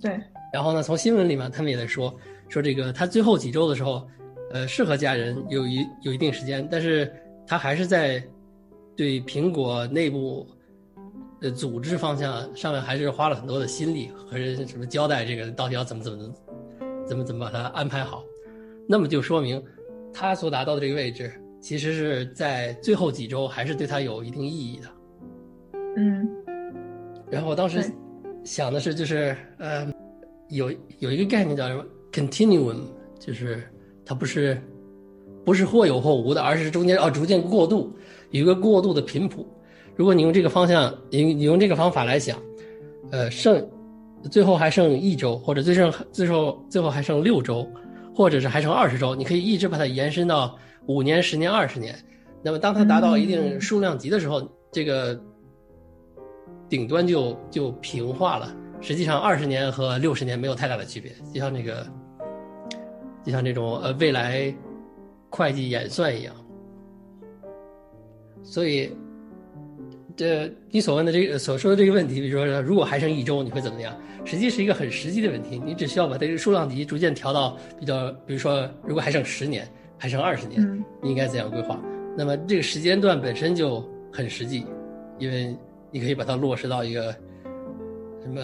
[0.00, 0.16] 对。
[0.52, 2.14] 然后呢，从新闻里面他们也在说，
[2.48, 4.08] 说这个他最后几周的时候，
[4.52, 7.12] 呃，是和家人有一有一定时间，但是
[7.48, 8.22] 他还是在
[8.96, 10.46] 对苹果内部。
[11.40, 16.34] 呃，组织方向上面还是花了很多的心力和人什么交代，这个到底要怎么怎么
[17.06, 18.24] 怎么怎么把它安排好，
[18.88, 19.62] 那么就说明
[20.12, 24.88] 他所达到的这个位置，其实是在最后几周还是对他有一定意义的。
[25.96, 26.28] 嗯，
[27.30, 27.88] 然后我当时
[28.42, 29.86] 想的是，就是呃，
[30.48, 32.80] 有有一个概念叫什么 continuum，
[33.20, 33.62] 就是
[34.04, 34.60] 它不是
[35.44, 37.96] 不是或有或无的，而是中间要逐渐过渡，
[38.30, 39.46] 有一个过渡的频谱。
[39.98, 42.38] 如果你用这个方向，你你用这个方法来想，
[43.10, 43.68] 呃，剩
[44.30, 47.68] 最后还剩一周，或者最剩最后最后还剩六周，
[48.14, 50.56] 或者是还剩二十周，你可以一直把它延伸到
[50.86, 51.98] 五年、十年、二十年。
[52.44, 55.20] 那么当它达到一定数量级的时候，这个
[56.68, 58.54] 顶端就就平化了。
[58.80, 61.84] 实际上，二十年和六十年没有太大的区别，就像那个，
[63.26, 64.54] 就像这种呃未来
[65.28, 66.32] 会计演算一样。
[68.44, 68.96] 所以，
[70.18, 73.96] 这你所问的这个所说的这个问题，比如说如果还剩一周，你会怎么样？
[74.24, 79.64] 实际是一个很实际的问题，你只需要把这个数量级逐渐调到比较，比如说如果还剩十年，
[79.96, 81.80] 还剩二十年，你应该怎样规划？
[82.16, 84.66] 那么这个时间段本身就很实际，
[85.20, 85.56] 因为
[85.92, 87.14] 你可以把它落实到一个
[88.20, 88.40] 什么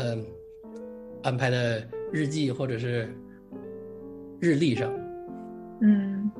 [1.25, 1.83] 安排的
[2.13, 3.13] 日记或者是
[4.39, 4.89] 日历上。
[5.81, 6.31] 嗯。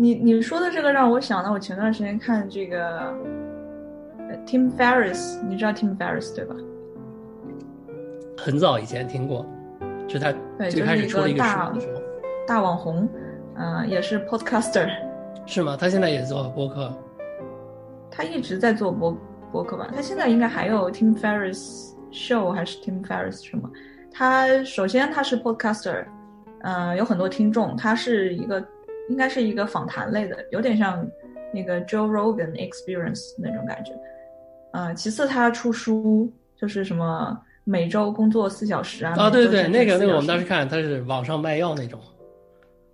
[0.00, 3.12] 你你说的这个让我想到，我前段时间看这个
[4.46, 6.54] ，Tim Ferris，你知道 Tim Ferris 对吧？
[8.36, 9.44] 很早以前听过，
[10.08, 10.32] 是他
[10.70, 11.72] 最开始出了一个大
[12.46, 13.08] 大网红，
[13.56, 14.88] 嗯，也是 Podcaster。
[15.46, 15.76] 是吗？
[15.78, 16.92] 他现在也做播客？
[18.10, 19.16] 他一直在做播
[19.50, 19.90] 播客吧？
[19.94, 23.70] 他现在应该还有 Tim Ferris Show 还是 Tim Ferris 什么？
[24.12, 26.04] 他首先他是 Podcaster，
[26.62, 28.64] 嗯，有很多听众，他是一个。
[29.10, 31.02] 应该是一个访谈类的，有点像
[31.50, 33.94] 那个 Joe Rogan Experience 那种感觉。
[34.72, 39.14] 呃，其次他出书，就是什么每周工作四小时啊。
[39.16, 42.00] 啊，对对对，那个那个我们当时看他是网上卖药那种。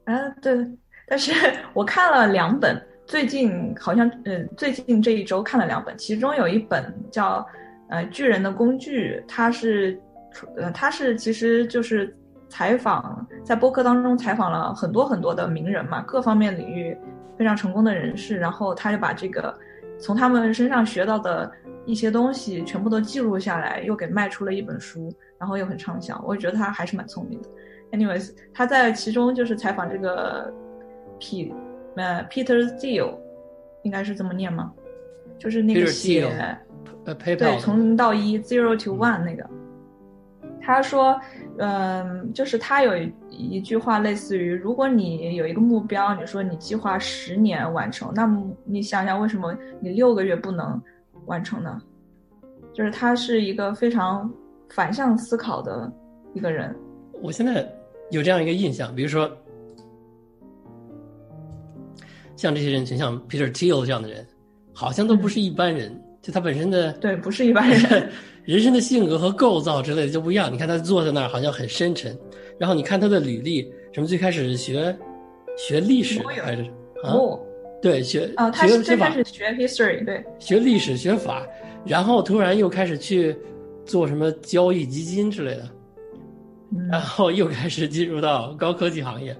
[0.04, 0.56] 啊，对，
[1.06, 1.32] 但是
[1.74, 7.46] 我看了两本，最近好像嗯，最近这一周看了两本，其中有一本叫
[7.88, 10.00] 呃巨人的工具，它是
[10.56, 12.14] 呃它是其实就是。
[12.46, 16.96] 采访在播客当中采访了很多很多的名人嘛，各方面领域
[17.36, 19.52] 非常成功的人士，然后他就把这个
[19.98, 21.50] 从他们身上学到的
[21.84, 26.22] 一些东西全部都记录下来，又给卖出了一本书，然后又很畅销。
[26.26, 27.48] 我觉得他还是蛮聪明的。
[27.92, 30.52] Anyways，他在其中就是采访这个
[31.18, 31.52] P
[31.96, 33.16] 呃 Peter Thiel，
[33.82, 34.72] 应该是这么念吗？
[35.38, 36.24] 就是那个写
[37.04, 39.48] 呃对从零到一 zero to one 那个。
[40.64, 41.20] 他说
[41.58, 42.92] ：“嗯，就是他有
[43.28, 50.80] 一句话，类似于，如果你有一个目标，你说你计划十年完成，那么你想想，为什么你六个月不能
[51.26, 51.80] 完成呢？
[52.72, 54.32] 就是他是一个非常
[54.70, 55.92] 反向思考的
[56.32, 56.74] 一个人。
[57.22, 57.70] 我现在
[58.10, 59.30] 有这样一个印象，比如说，
[62.36, 64.26] 像这些人，群像 Peter Thiel 这样的人，
[64.72, 68.10] 好像都不是一般人，就他本身的对，不是一般人。”
[68.44, 70.52] 人生的性格和构造之类的就不一样。
[70.52, 72.16] 你看他坐在那儿，好像很深沉。
[72.58, 74.96] 然后你看他的履历，什么最开始学
[75.56, 76.62] 学历史还是
[77.02, 77.14] 啊？
[77.82, 81.46] 对，学啊，他最开始学 history，对，学历史学法，
[81.84, 83.36] 然后突然又开始去
[83.84, 85.68] 做什么交易基金之类的，
[86.90, 89.36] 然后又开始进入到高科技行业，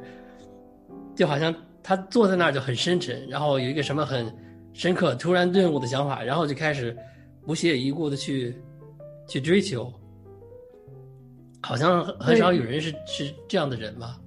[1.15, 4.31] 就好像他坐在那儿就很深沉，然后有一个什么很
[4.73, 6.97] 深刻、突然顿悟的想法，然后就开始
[7.47, 8.57] 不屑一顾的去。
[9.27, 9.93] 去追求，
[11.63, 14.19] 好像很少有人是是这样的人吧？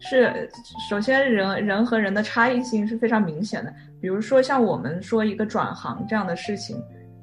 [0.00, 0.48] 是，
[0.88, 3.74] 首先人人和人的差异性是非常明显的。
[4.00, 6.80] 比如说像我们说一个转行这样的事情，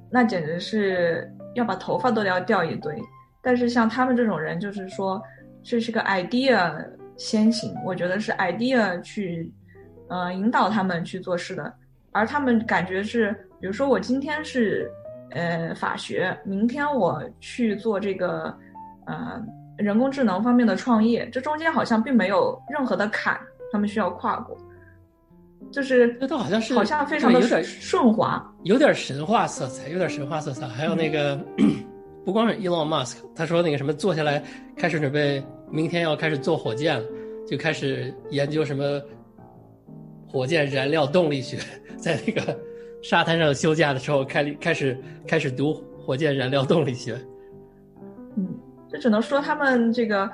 [0.09, 2.93] 那简直是要把头发都要掉一堆。
[3.41, 5.21] 但是像他们这种人，就是说
[5.63, 6.85] 这是个 idea
[7.17, 9.53] 先行，我觉得是 idea 去，
[10.09, 11.73] 呃，引导他们去做事的。
[12.11, 14.89] 而他们感觉是，比如说我今天是。
[15.31, 18.55] 呃，法学，明天我去做这个，
[19.05, 19.43] 呃，
[19.77, 23.37] 人工智能方面的创业，这中间好像并没有任何的坎，
[23.71, 24.57] 他们需要跨过，
[25.71, 30.67] 就是那都好像是好像非常的顺滑，有点神话色彩，有点神话色彩。
[30.67, 31.37] 还有那个，
[32.23, 34.41] 不光是 Elon Musk，他说那个什么，坐下来
[34.77, 37.05] 开始准备，明天要开始做火箭了，
[37.45, 39.01] 就开始研究什么
[40.27, 41.57] 火箭燃料动力学，
[41.97, 42.57] 在那个。
[43.07, 47.15] 沙滩上休假的时候，开开始开始读火箭燃料动力学。
[48.35, 48.47] 嗯，
[48.89, 50.27] 这只能说他们这个，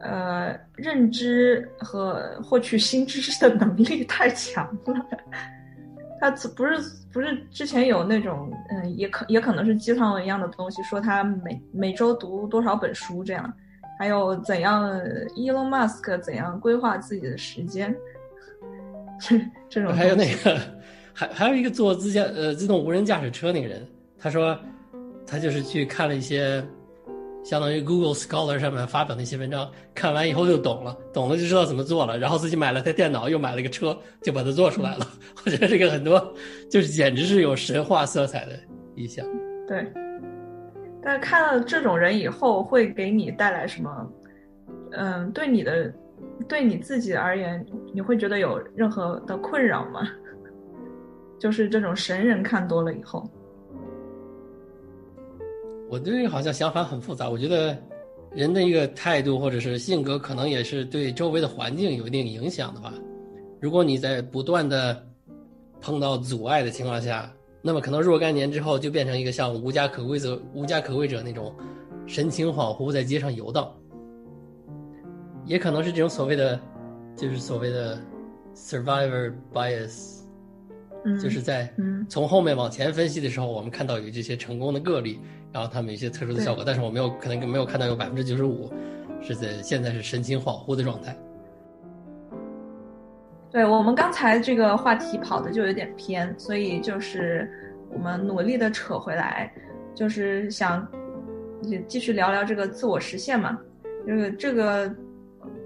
[0.00, 5.06] 呃，认知和获取新知识的能力太强了。
[6.18, 6.78] 他不是
[7.12, 13.52] 不是之前有那种，嗯，也可也可能是鸡汤文一样的东西，说他每每周读多少本书这样，
[13.98, 14.98] 还有怎样
[15.36, 17.94] ，Elon Musk 怎样规划自己的时间，
[19.20, 20.58] 这这种还有那个。
[21.18, 24.54] 还还有一个做自驾呃自动无人驾驶车那个人，他说，
[25.26, 26.62] 他就是去看了一些，
[27.42, 35.06] 相当于 Google Scholar 上面发表那些文章，看完以后就懂了，懂了就知道怎么做了，然后自己买了台电脑，又买了个车，就把它做出来了。
[35.46, 36.34] 我觉得这个很多
[36.70, 38.52] 就是简直是有神话色彩的
[38.94, 39.24] 一项。
[39.66, 39.90] 对，
[41.02, 44.12] 但看了这种人以后，会给你带来什么？
[44.92, 45.90] 嗯，对你的，
[46.46, 50.06] 对你自己而言，你会觉得有任何的困扰吗？
[51.38, 53.28] 就是这种神人看多了以后，
[55.88, 57.28] 我对好像想法很复杂。
[57.28, 57.76] 我觉得
[58.32, 62.92] 人的一个态度或者是性格，可能也是对周围的环境有一定影响的话，
[63.60, 65.04] 如果你在不断的
[65.80, 71.54] 碰到阻碍的情况下，那么可能若干年之后就变成一个像无家可归者、无家可归者那种
[72.06, 73.70] 神情恍惚在街上游荡，
[75.44, 76.58] 也可能是这种所谓的，
[77.16, 77.98] 就是所谓的
[78.54, 80.15] survivor bias，
[81.20, 81.72] 就是在
[82.08, 85.20] 从后面往前分析的时候，我们看到有这些成功的个例，
[85.52, 88.72] 然后他们一些特殊的效果，但是我没有可能没有看到有百分之九十五
[89.22, 91.16] 是在现在是神情恍惚的状态。
[93.50, 97.48] 对我们刚才这个话题跑的就有点偏，所以就是
[97.90, 99.50] 我们努力的扯回来，
[99.94, 100.86] 就是想
[101.88, 103.58] 继续聊聊这个自我实现嘛。
[104.06, 104.94] 这个这个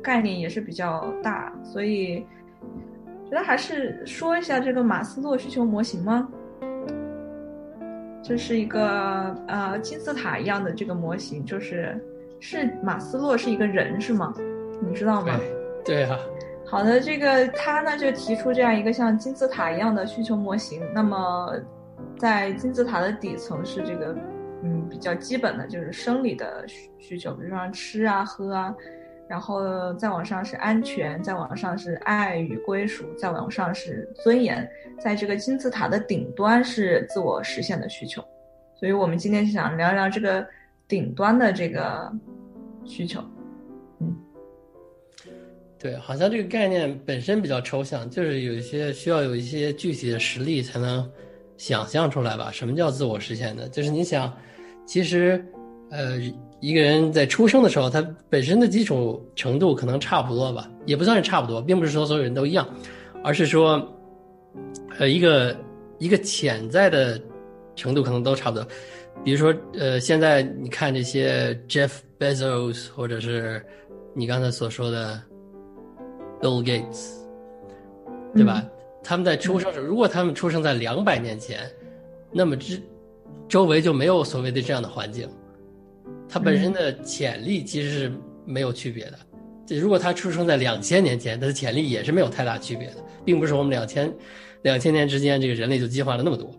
[0.00, 2.24] 概念也是比较大，所以
[3.30, 6.28] 觉得还是说一下这个马斯洛需求模型吗？
[8.22, 11.96] 这是一个呃金字塔一样的这个模型，就是
[12.40, 14.34] 是马斯洛是一个人是吗？
[14.82, 15.38] 你知道吗？
[15.84, 16.18] 对啊。
[16.66, 20.82] 好的，这个他呢就提出这样一个像金字塔一样的需求模型。
[20.92, 21.52] 那么，
[22.18, 24.16] 在金字塔的底层是这个，
[24.64, 28.74] 嗯，比较基本的就是生理的需需求，比如说吃啊、喝啊，
[29.30, 34.68] 然后再往上是安全，再往上是爱与归属，再往上是尊严。
[34.98, 38.20] 在这个金字塔的顶端是自我实现的需求。
[38.74, 40.44] 所以我们今天想聊聊这个
[40.88, 42.12] 顶端的这个
[42.84, 43.22] 需求。
[44.00, 44.16] 嗯
[45.78, 51.08] 对，好像这个概念本身比较抽象，就是有一些需要有一些具体的实例才能
[51.56, 52.50] 想象出来吧。
[52.50, 53.68] 什么叫自我实现呢？
[53.68, 54.36] 就是你想，
[54.84, 55.44] 其实，
[55.90, 56.18] 呃，
[56.60, 62.68] 一个人在出生的时候，他本身的基础程度可能差不多吧，也不算是差不多，并不是说所有人都一样，
[63.24, 63.82] 而是说，
[64.98, 65.56] 呃，一个
[65.98, 67.20] 一个潜在的
[67.74, 68.66] 程度可能都差不多。
[69.24, 73.64] 比如说，呃，现在你看这些 Jeff Bezos，或者是
[74.14, 75.20] 你刚才所说的。
[76.42, 77.18] Bill Gates，
[78.34, 78.64] 对吧？
[79.02, 81.70] 他们在出生时，如果他们出生在两百年前，
[82.32, 82.80] 那么之
[83.46, 85.28] 周围就没有所谓的这样的环境，
[86.30, 88.12] 他本身的潜力其实是
[88.46, 89.18] 没有区别的。
[89.66, 94.12] 这如果他出生在两千年前，他的潜力也是没有太大区别的，并不是我们两千
[94.62, 96.50] 两千年之间这个人类就进化了那么多。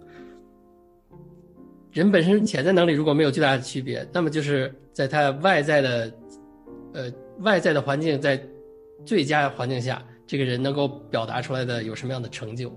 [1.92, 6.14] 人本身潜在能力如果没有巨大的区别，那么就是在他外在的
[6.94, 8.42] 呃外在的环境在。
[9.04, 12.72] 最佳环境下，这个人能够表达出来的有什么样的成就？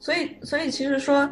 [0.00, 1.28] 所以，所以其实说，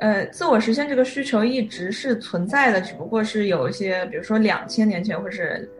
[0.00, 5.70] 呃，自我实现这个需求一直是存在的，只不过是有一些，比如说两千年前，或是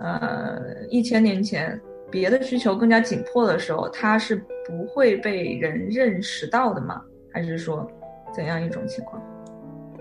[0.00, 0.58] 呃
[0.90, 7.00] 一千年前，别的需求更加紧迫的时候，它是不会被人认识到的吗？
[7.32, 7.88] 还是说
[8.34, 9.22] 怎样一种情况？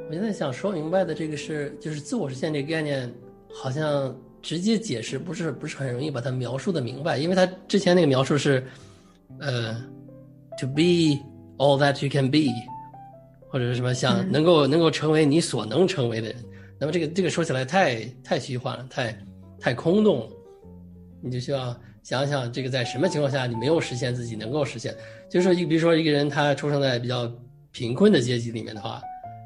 [0.08, 3.12] 我现在想说明白的这个是，就是自我实现这个概念，
[3.54, 4.16] 好像。
[4.40, 8.64] 直接解释不是不是很容易把它描述的明白，因为他之前那个描述是，
[9.40, 9.74] 呃
[10.58, 11.20] ，to be
[11.58, 12.46] all that you can be，
[13.50, 16.36] 或者是什么想能够能够成为你所能成为的人，
[16.80, 19.18] 那么这个这个说起来太太虚幻了，太
[19.60, 20.30] 太空洞了，
[21.22, 24.96] 你就需要想想这个在什么情况下你没有实现自己能够实现，
[25.30, 27.32] 就是说一比如说一个人他出生在比较
[27.72, 29.02] 贫困的阶级里面的话，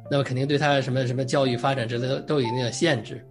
[0.09, 3.23] 那么肯定对他什么什么教育发展之类都都有一定的限制。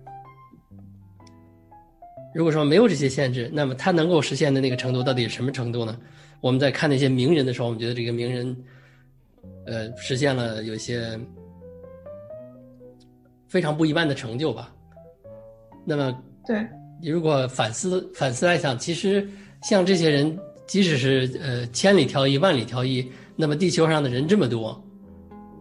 [2.32, 5.98] 如果说没有这些限制，那么他能够实现的那个程度到底是什么程度呢？
[6.40, 8.56] 我们在看那些名人的时候，我们觉得这个名人，
[9.70, 11.16] 呃，实现了有一些
[13.46, 14.74] 非常不一般的成就吧。
[15.86, 16.12] 那么，
[16.44, 16.66] 对
[17.00, 19.26] 你如果反思反思来想，其实
[19.62, 24.82] 像这些人，即使是呃千里挑一、万里挑一，那么地球上的人这么多，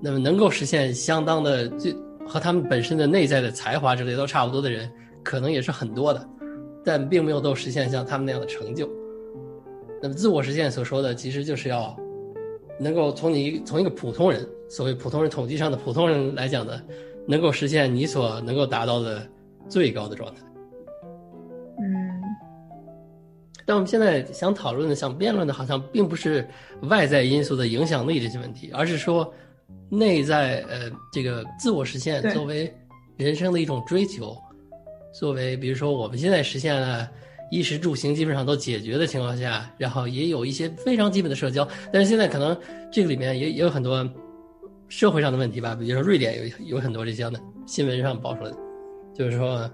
[0.02, 1.95] 那么能够实现相当的最
[2.28, 4.91] 和他们本身的内在的才华之类都差不多的人，
[5.24, 6.28] 可能也是很多的。
[6.84, 8.89] 但并没有都实现像他们那样的成就。
[10.01, 11.95] 那么，自我实现所说的，其实就是要
[12.80, 16.82] 能够从你从一个普通人，所谓普通人统计上的普通人来讲的，
[17.27, 19.27] 能够实现你所能够达到的
[19.67, 20.41] 最高的状态。
[21.80, 22.21] 嗯。
[23.65, 26.47] 但我们现在想讨论的、想辩论的，好像并不是
[26.84, 29.32] 外在因素的影响力这些问题，而是说
[29.89, 32.73] 内在呃这个自我实现作为
[33.17, 34.36] 人生的一种追求。
[35.11, 37.09] 作为，比如说我们现在实现了
[37.52, 42.58] 衣食住行基本上都解决的情况下，然后也有一些非常基本的社交，但是现在可能
[42.91, 44.08] 这个里面也也有很多
[44.88, 45.76] 社会上的问题吧。
[45.76, 48.58] 比如说瑞典有有很多这些的新闻上爆出来的，
[49.14, 49.70] 就是说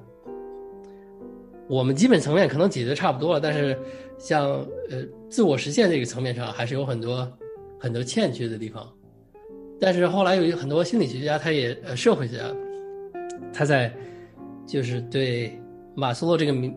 [1.68, 3.78] 我们基本层面可能解决差不多了，但是
[4.18, 4.46] 像
[4.90, 7.32] 呃自我实现这个层面上还是有很多
[7.80, 8.88] 很多欠缺的地方。
[9.80, 12.44] 但是后来有很多心理学家，他也呃社会学家，
[13.54, 13.94] 他在。
[14.68, 15.62] 就是对
[15.94, 16.76] 马斯洛这个名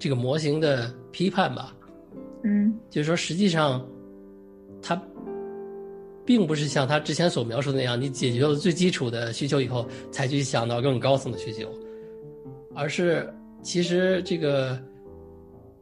[0.00, 1.72] 这个模型的批判吧。
[2.42, 3.86] 嗯，就是说，实际上
[4.82, 5.00] 他
[6.24, 11.68] 并不是像他之前所描述的那样，你解决了最基础的需求以后，才去想到更高层的需求，
[12.74, 13.32] 而是
[13.62, 14.80] 其实这个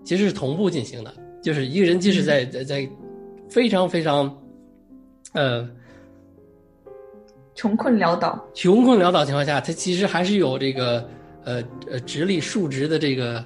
[0.03, 1.15] 其实是同步进行的。
[1.41, 2.91] 就是一个人即使在在在
[3.49, 4.37] 非常非常
[5.33, 5.71] 呃
[7.55, 11.09] 穷困潦倒、穷困潦倒情况下，他其实还是有这个
[11.45, 13.45] 呃呃直立竖直的这个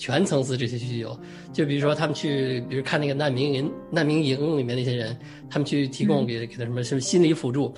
[0.00, 1.14] 全层次这些需求。
[1.52, 5.14] 就比如说他们去，比如看那个难民营难民营里面那些人，
[5.50, 7.74] 他们去提供给给他什么什么心理辅助，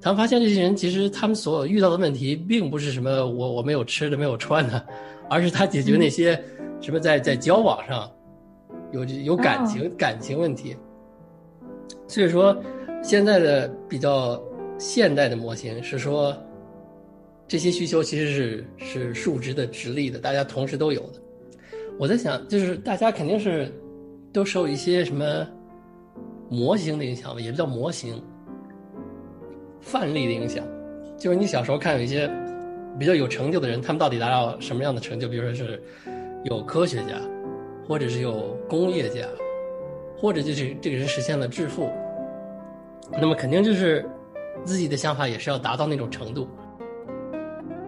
[0.00, 4.86] 他们发现这些人其实他们所遇到的问题，并不是什么我我没有吃的没有穿的，
[5.28, 6.40] 而是他解决那些
[6.80, 8.08] 什么在在交往上。
[8.92, 10.76] 有有感情感情问题，
[12.06, 12.56] 所以说
[13.02, 14.40] 现在的比较
[14.78, 16.32] 现代的模型是说，
[17.48, 21.20] 这些需求其实是是数值的、直立的，大家同时都有的。
[21.98, 23.72] 我在想，就是大家肯定是
[24.32, 25.46] 都受一些什么
[26.48, 28.22] 模型的影响吧，也不叫模型，
[29.80, 30.64] 范例的影响。
[31.16, 32.30] 就是你小时候看有一些
[32.98, 35.28] 比较有成就的人，他们到底达到什么样的成就？
[35.28, 35.82] 比如说是
[36.44, 37.20] 有科学家。
[37.86, 39.26] 或者是有工业家，
[40.16, 41.90] 或者就是这个人实现了致富，
[43.12, 44.08] 那么肯定就是
[44.64, 46.48] 自己的想法也是要达到那种程度。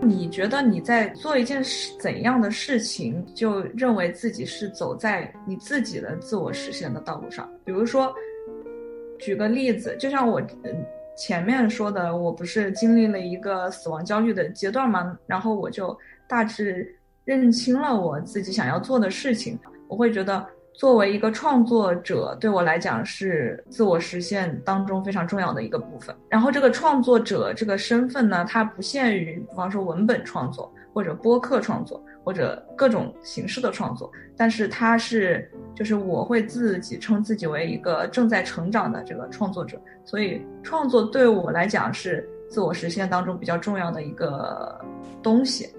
[0.09, 7.49] 你觉得你在做一件事怎样的事情，就认为自己是走在你自己的自我实现的道路上？
[7.65, 8.15] 比如说，
[9.19, 10.41] 举个例子，就像我
[11.17, 15.19] 前面说的，我不是经历了一个死亡焦虑的阶段吗？
[15.27, 15.97] 然后我就
[16.29, 16.95] 大致
[17.25, 19.59] 认清了我自己想要做的事情。
[19.89, 20.47] 我会觉得，
[20.77, 26.15] 作为一个创作者，对我来讲是自我实现当中非常重要的一个部分。
[26.29, 34.13] 然后，这个创作者这个身份呢，它不限于，比方说文本创作，或者播客创作，或者各种形式的创作。
[34.37, 39.81] 但是，它是，就是我会自己称自己为一个正在成长的这个创作者。
[40.05, 44.79] 所以，创作对我来讲是自我实现当中比较重要的一个
[45.23, 45.71] 东西。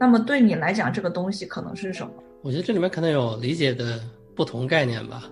[0.00, 2.10] 那么，对你来讲，这个东西可能是什么？
[2.40, 4.00] 我觉得这里面可能有理解的
[4.36, 5.24] 不同概念吧，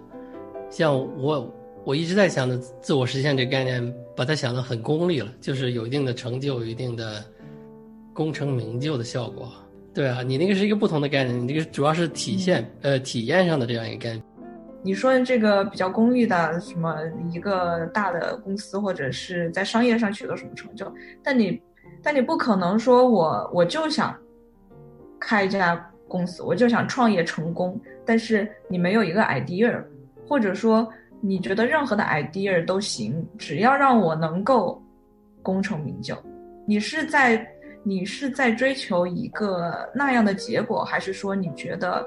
[0.70, 7.22] 像我我一直在想的自我实现这个概念，把它想的很功利了，就是有一定的成就，有一定的
[8.14, 9.52] 功成名就的效果。
[9.92, 14.24] 对啊，你那个是一个不同的概念，你这个主要是体现呃体验上的这样一个概念。
[14.82, 16.96] 你说这个比较功利的什么
[17.30, 20.90] 一个大的公司或者是在商业上取得什么成就，
[21.22, 21.60] 但你
[22.02, 24.16] 但你不可能说我我就想
[25.20, 25.90] 开一家。
[26.14, 29.82] 公司，我就想创业成功，但是你没有一个 idea，
[30.28, 30.88] 或者说
[31.20, 34.80] 你觉得任何的 idea 都行，只要让我能够
[35.42, 36.16] 功成名就。
[36.68, 37.44] 你是在
[37.82, 42.06] 你是在追求一个那样的结果，还是说你觉得，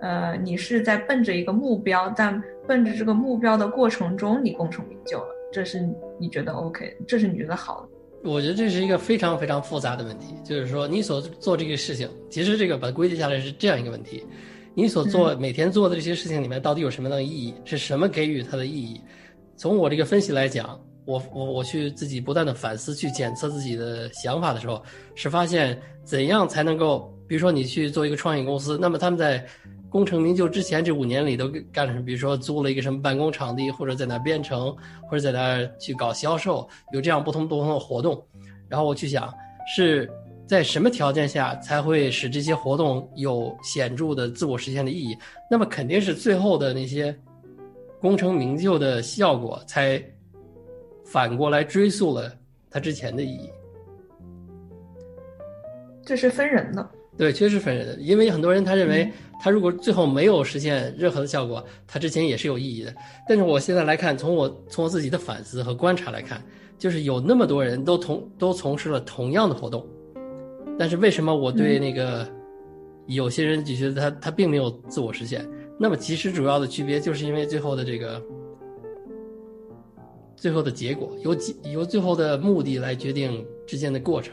[0.00, 5.28] 呃，你是在奔着一个目标，但奔着这个目标的过程中你功成名就了？
[5.52, 5.88] 这是
[6.18, 7.93] 你觉得 OK，这是你觉得好的。
[8.24, 14.24] 我觉得这是一个非常非常复杂的问题，就是说你所做这个事情，其实这个把它归结下来是这样一个问题：
[14.74, 17.54] 你所做每天做的这些事情里面到底有什么样的意义？
[17.66, 18.98] 是什么给予它的意义？
[19.56, 24.82] 从我这个分析来讲，我我我去自己不断的反思、去检测自己的想法的时候，
[25.14, 29.46] 是发现怎样才能够，比如说你去做一个创业公司，那么他们在。
[29.94, 32.04] 功成名就之前这五年里都干了什么？
[32.04, 34.76] 比如说租了一个什么办公场地，或者在那编程，
[35.08, 38.20] 或者在那去搞销售，有这样不同不同的活动。
[38.68, 39.32] 然后我去想，
[39.76, 40.10] 是
[40.48, 45.16] 在什么条件下才会使这些活动有显著的自我实现的意义？
[45.48, 47.16] 那么肯定是最后的那些
[48.00, 50.02] 功成名就的效果，才
[51.04, 52.36] 反过来追溯了
[52.68, 53.48] 它之前的意义。
[56.04, 56.90] 这是分人的。
[57.16, 59.12] 对，确实分人的，因为很多人他认为。
[59.40, 62.94] 他如果最后没有实现任何的效果，他之前也是有意义的。
[63.28, 66.42] 但是我现在来看，从我从我自己的反思和观察来看，
[66.78, 69.84] 就是有那么多人都同都从事了同样的活动，
[70.78, 72.26] 但是为什么我对那个
[73.06, 75.46] 有些人就觉得他他并没有自我实现？
[75.78, 78.22] 那么其实主要的区别就是因为最后的这个
[80.36, 81.36] 最后的结果由
[81.70, 84.32] 由最后的目的来决定之间的过程。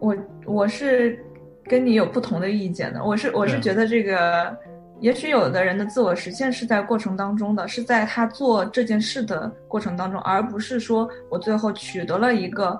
[0.00, 0.14] 我
[0.44, 1.24] 我是。
[1.64, 4.56] 跟你有不同的意见的，我是我是觉得这个，
[5.00, 12.78] 也许有的人的自我实现是在过程当中的，是在他做这件事的过程当中，而不是说我最后取得了一个，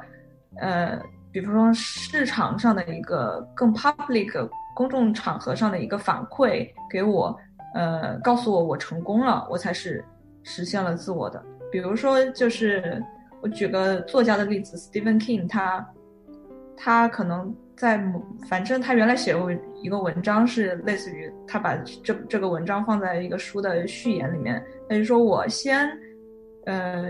[0.57, 7.39] 呃，比如说市场上的一个更 public 公众场合上的一个反馈给我，
[7.75, 10.05] 呃，告诉我我成功了，我才是
[10.43, 11.41] 实现了自我的。
[11.71, 13.03] 比如说，就是
[13.41, 15.89] 我举个作家的例子，Stephen King，他
[16.77, 17.55] 他可能。
[17.83, 19.51] 在某，反正他原来写过
[19.83, 21.75] 一个文章，是类似于他把
[22.05, 25.91] 这这个文章放在一个书的序言里面，他就说我先，
[26.65, 27.09] 呃，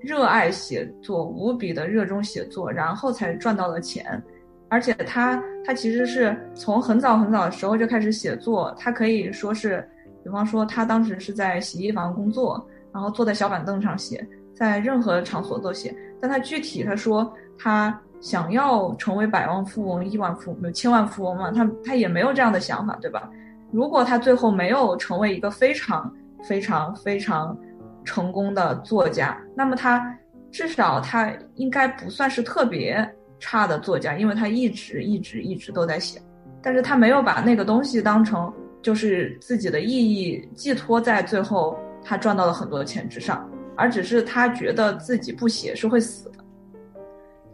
[0.00, 4.20] 热爱写作，无比的热衷写作，然后才赚到了钱。
[4.68, 9.88] 而且他他其实是从很早很早的时候就开始写作，他可以说是，
[10.24, 15.94] 比方说他当时是在洗衣房工作，然后坐在小板凳上写，在任何场所都写。
[16.20, 23.28] 但他具体他说他想要成为百万富翁、亿万富翁、千万富翁嘛，他他也没有这样的想法，对吧？
[23.72, 26.12] 如果他最后没有成为一个非常
[26.42, 27.56] 非常非常
[28.04, 30.16] 成功的作家，那么他
[30.50, 33.08] 至少他应该不算是特别。
[33.42, 36.20] 差的作家，因为他一直一直一直都在写，
[36.60, 38.52] 但是他没有把那个东西当成
[38.82, 43.48] 就是自己的意义寄托在最后他赚到了很多的钱之上，
[43.78, 46.39] 而只是他觉得自己不写是会死的。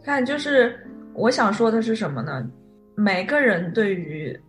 [0.07, 0.79] 看，就是
[1.13, 2.49] 我想说的是什么呢？
[2.95, 4.39] 每个人对于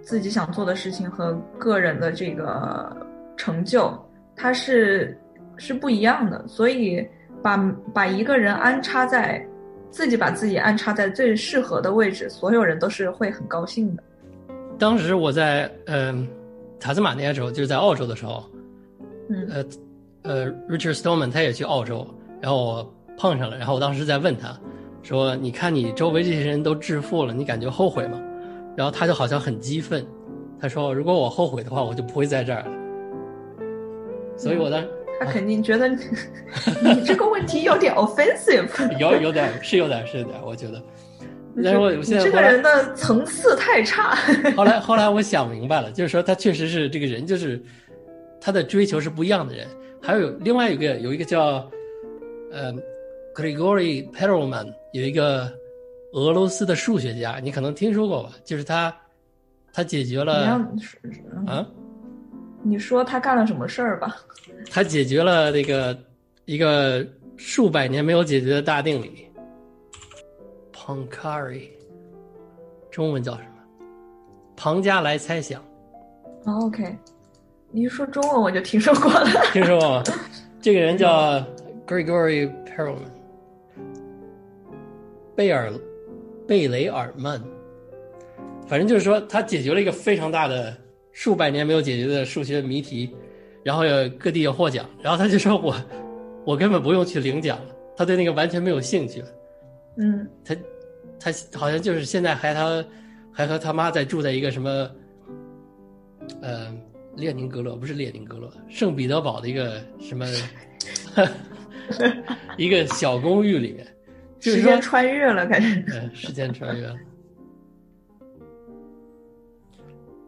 [0.00, 2.96] 自己想做的事情和个人的这个
[3.36, 3.92] 成就，
[4.34, 5.16] 他是
[5.58, 7.06] 是不一样的，所以
[7.42, 7.58] 把
[7.92, 9.46] 把一个人安插在。
[9.90, 14.02] 自己把自己安插在最适合的位置，所有人都是会很高兴的。
[14.78, 16.26] 当时我在嗯
[16.80, 18.42] 塔斯马尼亚州，就是在澳洲的时候，
[19.28, 19.64] 嗯呃
[20.22, 22.08] 呃，Richard Stoneman 他也去澳洲，
[22.40, 24.58] 然后我碰上了，然后我当时在问他，
[25.02, 28.20] 说：“你看你周围这些人都致富了，你感觉后悔吗？”
[28.76, 30.06] 然后他就好像很激愤，
[30.60, 32.66] 他说：“如果我后悔的话，我就不会在这儿了。”
[34.36, 34.82] 所以我当。
[35.20, 35.96] 他肯定觉得你
[36.82, 40.82] 你这个问题有点 offensive，有有点是有点是有点，我觉得。
[41.62, 44.16] 但是我现在这个人的层次太差。
[44.56, 47.62] 后来后来我想明白了，就是说他确实是这个人，就是
[48.40, 49.64] 他的追求是不一样的人。
[50.00, 51.70] 还有另外一个有一个叫
[52.50, 52.74] 呃
[53.34, 55.50] Grigory Perelman，有一个
[56.12, 58.30] 俄罗斯的数学家，你可能听说过吧？
[58.44, 58.94] 就是他
[59.72, 60.34] 他解决了
[61.46, 61.66] 啊。
[62.64, 64.16] 你说他干了什么事儿吧？
[64.70, 65.98] 他解决了那个
[66.44, 67.04] 一个
[67.36, 69.26] 数百年没有解决的大定理
[70.72, 71.70] ，Poncari，
[72.90, 73.48] 中文叫什么？
[74.54, 75.60] 庞加莱猜想。
[76.44, 76.96] OK，
[77.70, 79.26] 你一说中文我就听说过了。
[79.52, 80.02] 听说过吗？
[80.62, 81.44] 这个人叫
[81.86, 83.10] Gregory Perelman，
[85.34, 85.72] 贝尔
[86.46, 87.42] 贝雷尔曼。
[88.66, 90.76] 反正就是说，他解决了一个非常大的。
[91.14, 93.14] 数百年没有解决的数学谜题，
[93.62, 95.76] 然后有各地有获奖，然后他就说我，
[96.42, 99.28] 我根本不用去领奖了，他对那个完全没有兴趣了。
[99.98, 100.56] 嗯，他，
[101.20, 102.82] 他好像就是现在还他，
[103.30, 104.90] 还和他妈在住在一个什么，
[106.40, 106.74] 呃，
[107.14, 110.26] 列宁格勒不是列宁格勒，圣彼得堡的一个什么，
[112.56, 113.86] 一个小公寓里面，
[114.50, 116.96] 时间穿越了，感觉， 嗯，时间穿越了。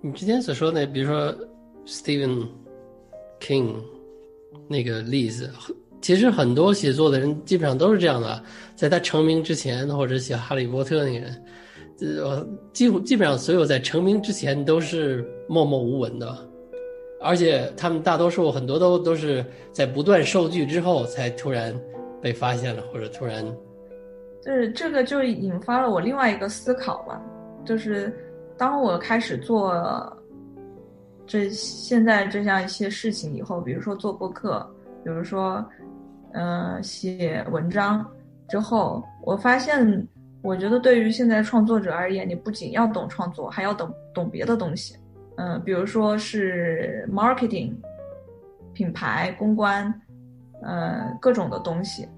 [0.00, 1.34] 你之前所说的，比如说
[1.86, 2.46] Stephen
[3.40, 3.74] King
[4.68, 5.50] 那个例子，
[6.00, 8.42] 其实很多写作的人基本上都是这样的，
[8.76, 16.36] 在他成名之前，或者写《哈利波特》那个人，呃，几乎基本上所有在成名之前都是默默无闻的，
[17.22, 21.74] 而且他们大多数很多都都是在不断受拒之后，才突然
[22.20, 23.42] 被发现了，或者突然，
[24.44, 27.20] 就是这个就引发了我另外一个思考吧，
[27.64, 28.14] 就是。
[28.56, 30.16] 当我开始做
[31.26, 34.64] 这现在这样一些事情以后，比如说做播客，
[35.02, 35.66] 比如说，
[36.34, 38.08] 嗯，写文章
[38.48, 40.06] 之后，我发现，
[40.40, 44.96] 我觉得对于现在创作者而言，你不仅要懂创作，还要懂懂别的东西，
[45.36, 47.74] 嗯，比如说是 marketing、
[48.72, 49.92] 品牌、公关，
[50.62, 52.08] 呃，各种的东西，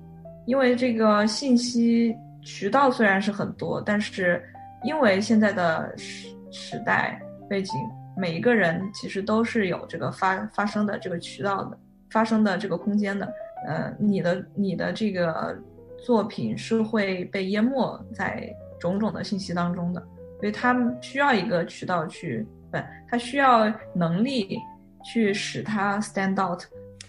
[0.46, 4.42] 因为这个信息渠道虽然是很多，但是。
[4.84, 7.74] 因为现在的时时代背景，
[8.16, 11.76] 每一个人其实都是有这个发发生的这个渠道的，
[12.10, 13.26] 发生的这个空间的。
[13.66, 15.58] 呃，你的你的这个
[16.04, 20.00] 作品是会被淹没在种种的信息当中的，
[20.38, 22.78] 所以他需要一个渠道去，不，
[23.08, 24.56] 他需要能力
[25.02, 26.62] 去使他 stand out。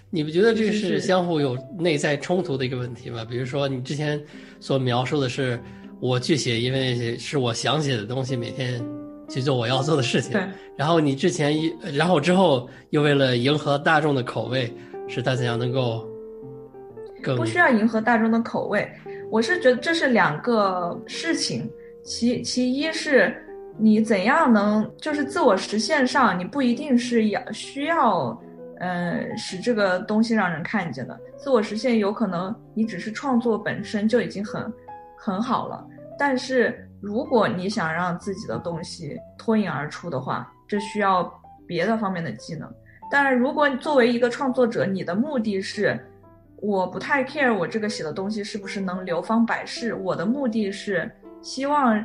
[0.09, 3.25] 你不觉得这是相互有内在冲突的一个问题吗？
[3.25, 4.21] 比如说你之前
[4.59, 5.59] 所描述的是。
[5.99, 8.79] 我去写，因为是我想写的东西，每天
[9.27, 10.31] 去做我要做的事情。
[10.31, 10.43] 对。
[10.75, 14.71] 然后你之前一，然后之后又为了迎合大众的口味，
[15.07, 16.07] 是他怎样能够
[17.23, 18.87] 更不需要迎合大众的口味？
[19.31, 21.67] 我是觉得这是两个事情。
[22.03, 23.35] 其其一是
[23.79, 28.39] 你怎样能就是自我实现上，你不一定是要需要，
[28.79, 31.19] 呃，使这个东西让人看见的。
[31.37, 34.71] 自我实现有可能你只是创作本身就已经很。
[35.19, 35.83] 很好了，
[36.17, 41.29] 但是如果你想让自己的东西脱颖而出的话，这需要
[41.65, 42.71] 别的方面的技能。
[43.09, 45.99] 但是如果作为一个创作者，你的目的是，
[46.57, 51.11] 我不太 care 我这个写的东西是不是能流芳百世，我的目的是
[51.41, 52.01] 希望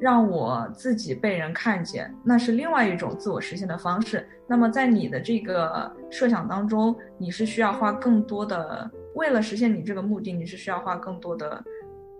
[0.00, 4.26] 让我自己被人看见，那是另外一种自我实现的方式。
[4.46, 11.62] 那么在你的这个设想当中，你是需要花更多的，为了实现你这个目的，你是需要花更多的，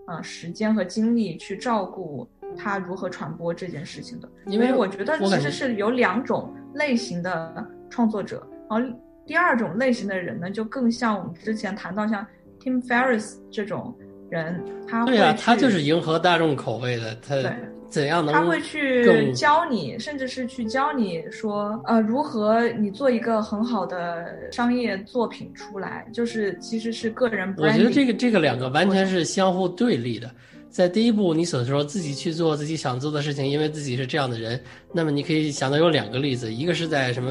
[0.07, 4.29] 呃，时间和精力去照顾他如何传播这件事情的。
[4.45, 7.67] 因为我觉得其实是有两种类型的。
[7.93, 12.25] 创作者，然后第二种类型的人呢，就更像我们之前谈到像
[12.57, 13.93] Tim Ferriss 这种
[14.31, 17.35] 人，他对啊，他就是迎合大众口味的，他
[17.89, 27.53] 怎样能他会去教你，甚至是去教你说，呃，如何你做一个很好的商业作品出来，就是其实是个人。
[27.57, 30.31] 我觉得这个这个两个完全是相互对立的。
[30.69, 34.57] 在第一步，你所说自己去做自己想做的事情，因为自己是这样的人，
[34.93, 37.29] 那么你可以想到有两个例子，一个是在什么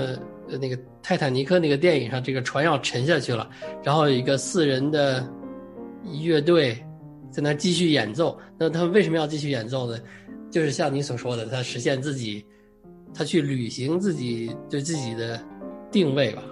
[0.51, 3.49] 呃那个泰坦尼克那个电影上，这个船要沉下去了，
[3.83, 5.27] 然后有一个四人的
[6.21, 6.77] 乐队
[7.31, 9.99] 在那继续演奏，那他为什么要继续演奏呢？
[10.51, 12.45] 就是像你所说的，他实现自己，
[13.15, 15.41] 他去履行自己对自己的
[15.91, 16.43] 定位吧。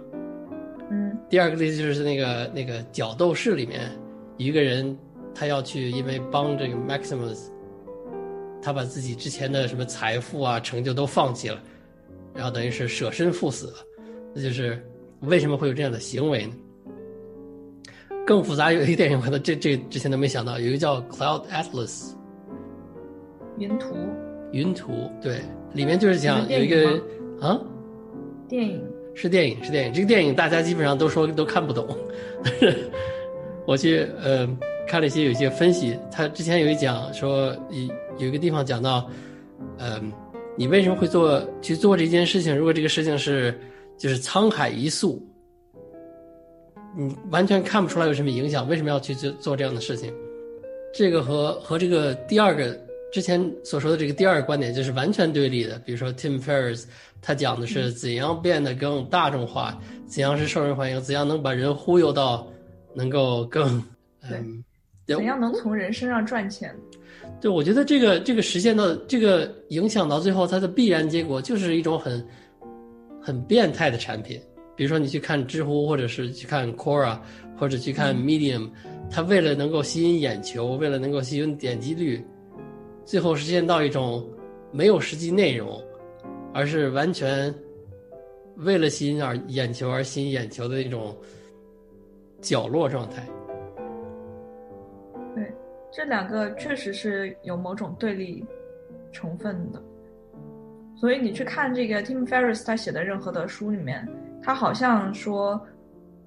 [0.91, 1.18] 嗯。
[1.29, 3.91] 第二个例子就是那个那个角斗士里面
[4.37, 4.97] 一个人。
[5.35, 7.39] 他要去，因为帮这个 Maximus，
[8.61, 11.62] 他把自己之前的什么财富啊、成就都放弃了，
[12.35, 13.74] 然后等于是舍身赴死了。
[14.35, 14.85] 那就是
[15.20, 16.57] 为什么会有这样的行为呢？
[18.29, 22.11] 更复杂有一个电影，可能这这之前都没想到，有一个叫 Cloud Atlas，
[23.57, 23.97] 云图。
[24.53, 25.41] 云图，对，
[25.72, 27.01] 里面就是讲有一个
[27.41, 27.59] 啊，
[28.47, 28.83] 电影
[29.14, 31.89] 是电影是电影，这个电影大家基本上都说都看不懂，
[33.66, 34.47] 我去呃。
[34.91, 39.07] 看了一些有一些分析，他之前有一讲说，有有一个地方讲到，
[39.76, 40.11] 嗯，
[40.57, 42.57] 你为什么会做去做这件事情？
[42.57, 43.61] 如果这个事情是
[43.99, 45.22] 就是沧海一粟，
[47.01, 50.13] 你完全看不出来有什么影响，为什么要去做做这样的事情？
[50.93, 52.77] 这个和和这个第二个
[53.13, 55.79] 之前所说的这个第二个观点就是完全对立的。
[55.87, 56.87] 比如说 Tim Ferriss，
[57.23, 62.45] 他讲的是怎样变得更大众化，怎样是受人欢迎，怎样能把人忽悠到
[62.95, 63.81] 能够更
[64.29, 64.65] 嗯。
[65.07, 66.75] 怎样能从人身上赚钱？
[67.41, 72.27] 对，我觉得这个这个实现到这个影响到最后，它的必然结果就是一种很
[73.23, 74.39] 很变态的产品。
[74.79, 77.18] 比如说，你去看知乎，或者是去看 Quora，
[77.59, 78.70] 或者去看 Medium，
[79.11, 82.24] 它为了能够吸引眼球，为了能够吸引点击率，
[83.05, 84.24] 最后实现到一种
[84.70, 85.83] 没有实际内容，
[86.55, 87.53] 而是完全
[88.59, 91.12] 为了吸引而眼球而吸引眼球的一种
[92.41, 93.26] 角落状态。
[95.35, 95.53] 对
[95.91, 98.45] 这两个确实是有某种对立
[99.11, 99.83] 成分的，
[101.01, 104.07] 所以你去看这个 Tim Ferriss 他写的任何的书里面，
[104.49, 105.61] 他好像说，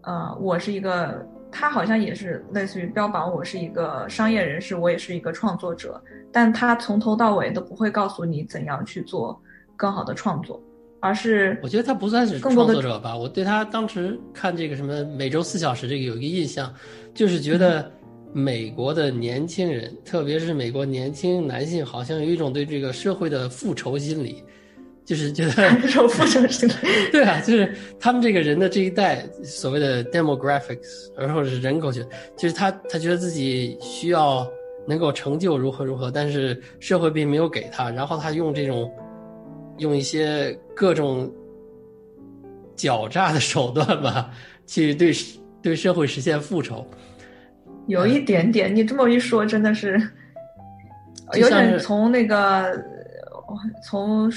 [0.02, 6.00] 呃，我是一个，他好像也是类似于标榜我是一个商业人士，我也是一个创作者，
[6.32, 9.42] 但他从头到尾都不会告诉你怎样去做
[9.76, 10.62] 更好的创作，
[11.00, 16.72] 而是我觉得他不算是创作者吧，我对他当时看这个什么每周四小时这个有一个印象，
[17.16, 17.92] 就是觉得。
[18.34, 24.42] 美国的年轻人，特别是美国年轻男性，好像有一种对这个社会的复仇心理，
[25.04, 26.74] 就是觉得有复仇心理。
[27.12, 32.06] 对啊，就是他们这个人的这一代所谓的 demographics，或者是人口学，
[32.38, 34.48] 就是他他觉得自己需要
[34.88, 38.92] 能够成就如何如何，但是社会并没有给他，然后他用这种
[39.78, 41.32] 用一些各种
[42.78, 44.32] 狡诈的手段吧，
[44.66, 45.12] 去对
[45.62, 46.86] 对社会实现复仇。
[47.88, 50.00] 有一点点，你这么一说，真的是
[51.34, 52.80] 有点从那个
[53.84, 54.32] 从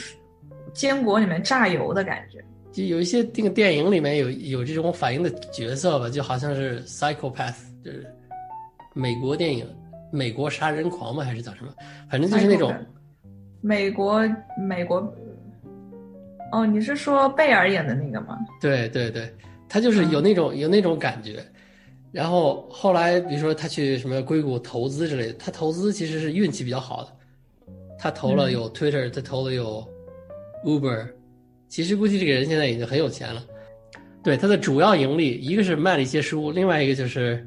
[0.75, 2.45] 坚果里面榨油的感觉。
[2.73, 7.55] 就有一些这个电影里面有有这种反应的角色吧，就好像是 psychopath，
[7.85, 8.05] 就是
[8.93, 9.65] 美国电影
[10.11, 11.23] 《美国杀人狂》吗？
[11.25, 11.73] 还是叫什么？
[12.11, 12.75] 反正就是那种
[13.61, 14.99] 美国美国。
[16.53, 18.39] 哦，你是说贝尔演的那个吗？
[18.61, 19.33] 对对对，
[19.69, 21.45] 他就是有那种有那种感觉。
[22.13, 27.11] 然后后来，比如说他去什么硅谷投资之类的，他投资其实是运气比较好的，
[27.99, 29.85] 他投了有 Twitter，他投了有
[30.65, 31.09] Uber，
[31.69, 33.43] 其实估计这个人现在已经很有钱了。
[34.23, 37.47] 对他的主要盈利，一个是卖了一些书，另外一个就是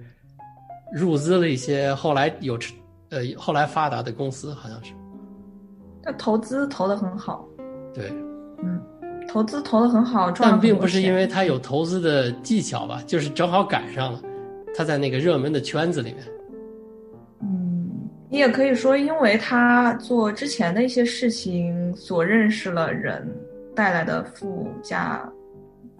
[0.93, 2.57] 入资了一些后来有
[3.09, 4.93] 呃后来发达的公司，好像是。
[6.03, 7.47] 他投资投的很好。
[7.93, 8.11] 对。
[8.63, 8.79] 嗯，
[9.27, 14.21] 投资投的很好，但并不是因为他有投资的技巧吧，就是正好赶上了。
[14.75, 16.36] 他在那个热门的圈子里面，嗯，
[18.29, 23.25] 你也可以说，因为他做之前的一些事情所认识了人
[23.73, 25.27] 带来的附加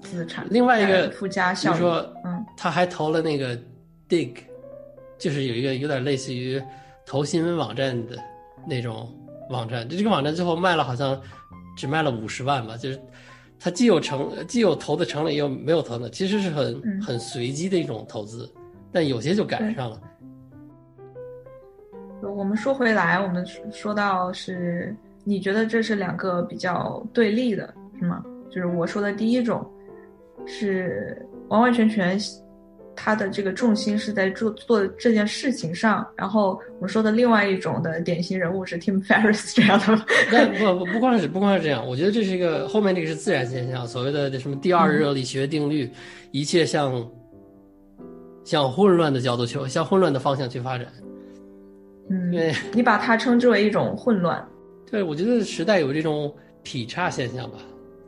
[0.02, 0.46] 资产。
[0.50, 3.58] 另外一个附加效益，比如说，嗯，他还投了那个
[4.10, 4.34] Dig，
[5.18, 6.62] 就是有一个有点类似于
[7.06, 8.18] 投新闻网站的
[8.68, 9.10] 那种
[9.50, 9.88] 网站。
[9.88, 11.20] 这个网站最后卖了，好像
[11.78, 12.76] 只卖了五十万吧。
[12.76, 13.00] 就是
[13.58, 18.52] 他既有成，既有投的成了，也有没有投的，其实是很很随机的一种投资，
[18.92, 20.02] 但有些就赶上了。
[22.38, 28.24] 我们说回来，我们说到是，你觉得这是两个比较对立的，是吗？
[28.52, 29.68] 就是我说的第一种，
[30.46, 32.16] 是完完全全
[32.96, 40.06] 他的这个重心是在做做这件事情上，然后我们说的另外一种的典型人物是 Tim Ferriss 这样的。
[40.32, 45.90] 但不不不光是不光是这样，我觉得这是一个后面这个是自然现象，所谓的什么第二热力学定律，
[46.30, 47.04] 一切向
[48.44, 50.86] 向混乱的角度去向混乱的方向去发展。
[52.10, 54.46] 嗯，对， 你把它称之为一种混乱。
[54.90, 56.34] 对，我觉得时代有这种
[56.64, 57.58] 劈叉现象吧？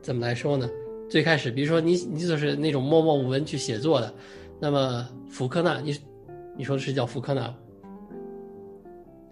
[0.02, 0.70] 怎么来说呢？
[1.10, 4.14] 最开始，比如说你，你就是那种默默无闻去写作的，
[4.60, 5.98] 那么福克纳，你
[6.56, 7.54] 你说的是叫福克纳？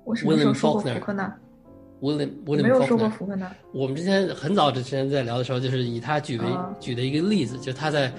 [0.04, 1.34] 我什么时候说过福克纳
[2.02, 3.50] ？William William 没有说过福克纳。
[3.74, 6.46] 我们之前很早之前在聊的时候，就是以他举为
[6.80, 8.12] 举的一个例子，就他在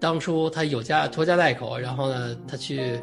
[0.00, 2.98] 当初他有家拖家带口，然后呢，他去。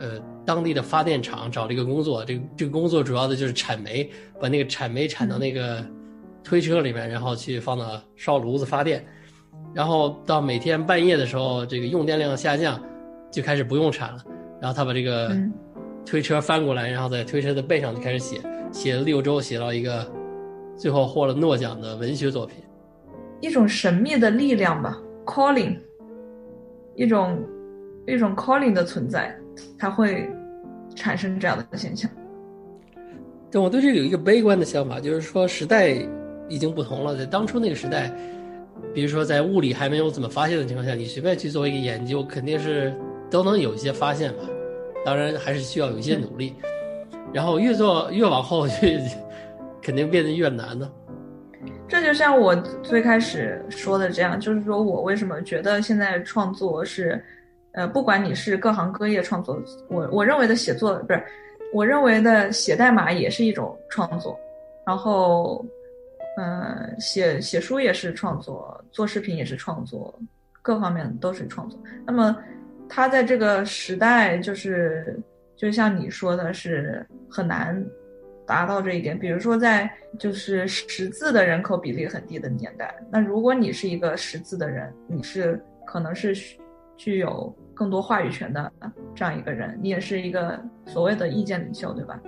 [0.00, 5.84] 呃，当地的发电厂找了一个工作，这个这个工作主要的就是产煤，把那个产煤产到那个
[6.42, 9.04] 推车里面，然后去放到烧炉子发电，
[9.74, 12.80] 然后到每天半夜的时候，这个用电量下降，
[13.30, 14.24] 就开始不用产了。
[14.58, 15.36] 然后他把这个
[16.06, 18.40] 推车翻过来，然后在推车的背上就开始写，
[18.72, 20.10] 写了六周，写到一个
[20.78, 22.56] 最后获了诺奖的文学作品。
[23.42, 25.78] 一种神秘的力量吧，calling，
[26.94, 27.38] 一种
[28.06, 29.36] 一种 calling 的存在。
[29.78, 30.28] 才会
[30.94, 32.10] 产生这样的现象。
[33.50, 35.96] 但我对这个有一个悲观的想法，就是说时代
[36.48, 37.16] 已经不同了。
[37.16, 38.12] 在当初那个时代，
[38.94, 42.94] 比如说在物理还没有怎么发现的情况下，你随便去做一个研究，肯定是
[43.28, 44.44] 都能有一些发现吧。
[45.04, 46.54] 当然还是需要有一些努力。
[47.32, 49.00] 然后越做越往后，去
[49.82, 50.90] 肯定变得越难呢。
[51.88, 57.20] 这就像我最开始说的这样，就是说我为什么觉得现在创作是。
[57.72, 61.22] 呃，不管你是各行各业创作，我我认为的写作不是，
[61.72, 64.36] 我认为的写代码也是一种创作，
[64.84, 65.64] 然后，
[66.36, 70.12] 嗯，写写书也是创作，做视频也是创作，
[70.62, 71.78] 各方面都是创作。
[72.04, 72.36] 那么，
[72.88, 75.16] 他在这个时代，就是
[75.54, 77.80] 就像你说的，是很难
[78.44, 79.16] 达到这一点。
[79.16, 86.34] 比如说，在就是识字的人口比例很低的年代，那如果你是一个识字的人，你是可能是。
[87.00, 88.70] 具有更多话语权的
[89.14, 92.20] 这样一个人，你也是一个所谓的意见领袖，对吧？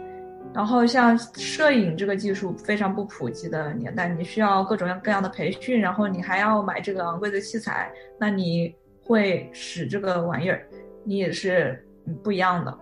[0.54, 10.66] 然后像摄影这个技术非常不普及的年代，你需要各种各样的培训，然后你还要买这个昂贵的器材，那你会使这个玩意儿，
[11.04, 11.78] 你也是
[12.22, 12.74] 不一样的。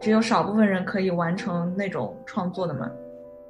[0.00, 2.90] 只有少部分人可以完成那种创作的嘛。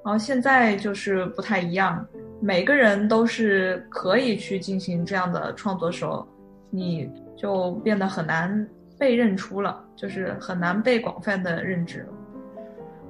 [0.04, 2.06] 然后现在就是不太一样，
[2.38, 6.28] 每个人都是可以去进行这样的创作时候，
[6.68, 7.10] 你。
[7.42, 12.08] 就变得很难被认出了，就是很难被广泛的认知了。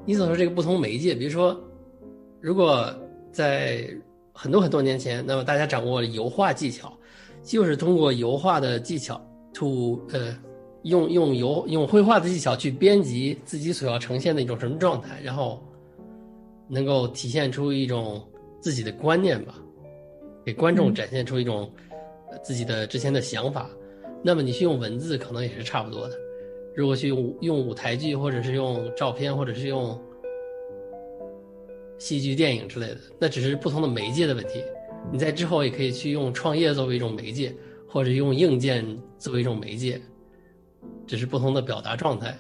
[0.07, 1.55] 你所说这个不同媒介，比如说，
[2.41, 2.91] 如果
[3.31, 3.87] 在
[4.33, 6.91] 很多很多年前，那么大家掌握油画技巧，
[7.43, 9.21] 就是通过油画的技巧
[9.53, 10.35] ，to 呃，
[10.85, 15.63] 用用油用绘画的技巧去编辑自己所要呈现的一种什么状态，然后
[16.69, 18.27] 能够体现出一种
[18.63, 19.57] 自己的观念吧，
[20.43, 21.71] 给观众展现出一种
[22.43, 23.69] 自己的之前的想法。
[24.23, 26.17] 那么你去用文字可能也是差不多的，
[26.75, 30.01] 如果去用用舞台剧，或者是用照片，或者是用
[31.99, 34.63] 戏剧、电影之类的，那只是不同的媒介的问题。
[35.13, 37.53] 你在之后也可以去用创业作为一种媒介，
[37.89, 38.87] 或者用硬件
[39.19, 40.01] 作为一种媒介，
[41.07, 42.37] 只是不同的表达状态。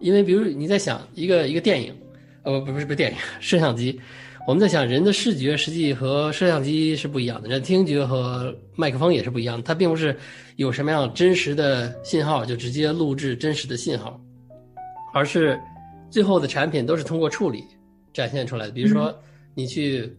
[0.00, 1.94] 因为比如你在想一个一个电影，
[2.42, 4.00] 呃不不是不是电影， 摄像机。
[4.46, 9.62] 我们在想，人的视觉实际和摄像机是不一样的，人听觉和麦克风也是不一样的。
[9.62, 10.16] 它并不是
[10.56, 14.18] 有什么样真实的信号就直接录制真实的信号，
[15.14, 15.60] 而是
[16.10, 17.62] 最后的产品都是通过处理
[18.12, 18.72] 展现出来的。
[18.72, 19.14] 比如说，
[19.54, 20.12] 你去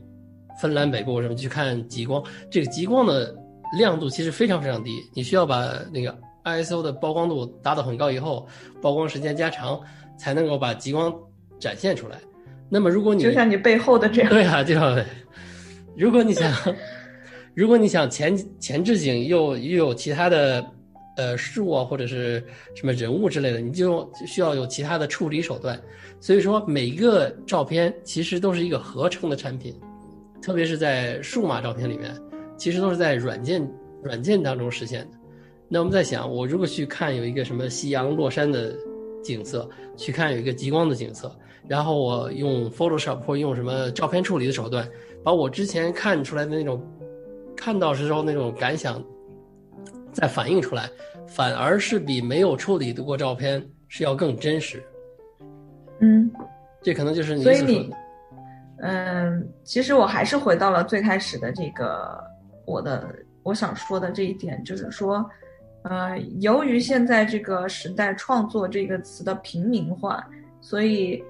[0.61, 3.35] 芬兰北部什么去看极光，这个极光的
[3.77, 8.47] 亮度其实非常非常低，你需要把那个 ISO 的曝光度达到很高以后，
[8.81, 9.81] 曝光时间加长，
[10.17, 11.13] 才能够把极光
[11.59, 12.17] 展现出来。
[12.73, 14.97] 那么，如果你就像你背后的这样，对啊，就像，
[15.97, 16.49] 如果你想，
[17.53, 20.65] 如果你想前前置景又又有其他的
[21.17, 22.41] 呃树啊或者是
[22.73, 25.77] 什么人物之类的，你就需要有其他的处理手段。
[26.21, 29.75] 所以说每一个照片其实都是一个合成的产品，
[30.41, 32.15] 特别是在数码照片里面，
[32.55, 33.69] 其实都是在软件
[34.01, 35.17] 软件当中实现的。
[35.67, 38.73] 那我们在想，我如果去看有一个什么夕阳落山的
[39.21, 41.33] 景色，去看有一个极光的景色，
[41.67, 44.87] 然后我用 Photoshop 或用什么照片处理的手段，
[45.23, 46.81] 把我之前看出来的那种
[47.55, 49.03] 看到时候那种感想
[50.11, 50.89] 再反映出来，
[51.27, 54.83] 反而是比没有处理的过照片是要更真实。
[55.99, 56.29] 嗯，
[56.81, 57.93] 这可能就是你所以你，
[58.79, 62.21] 嗯，其实我还是回到了最开始的这个
[62.65, 65.23] 我的我想说的这一点，就是说。
[65.83, 70.23] 呃，由于现在这个时代“创作”这个词的平民化，
[70.59, 71.23] 所以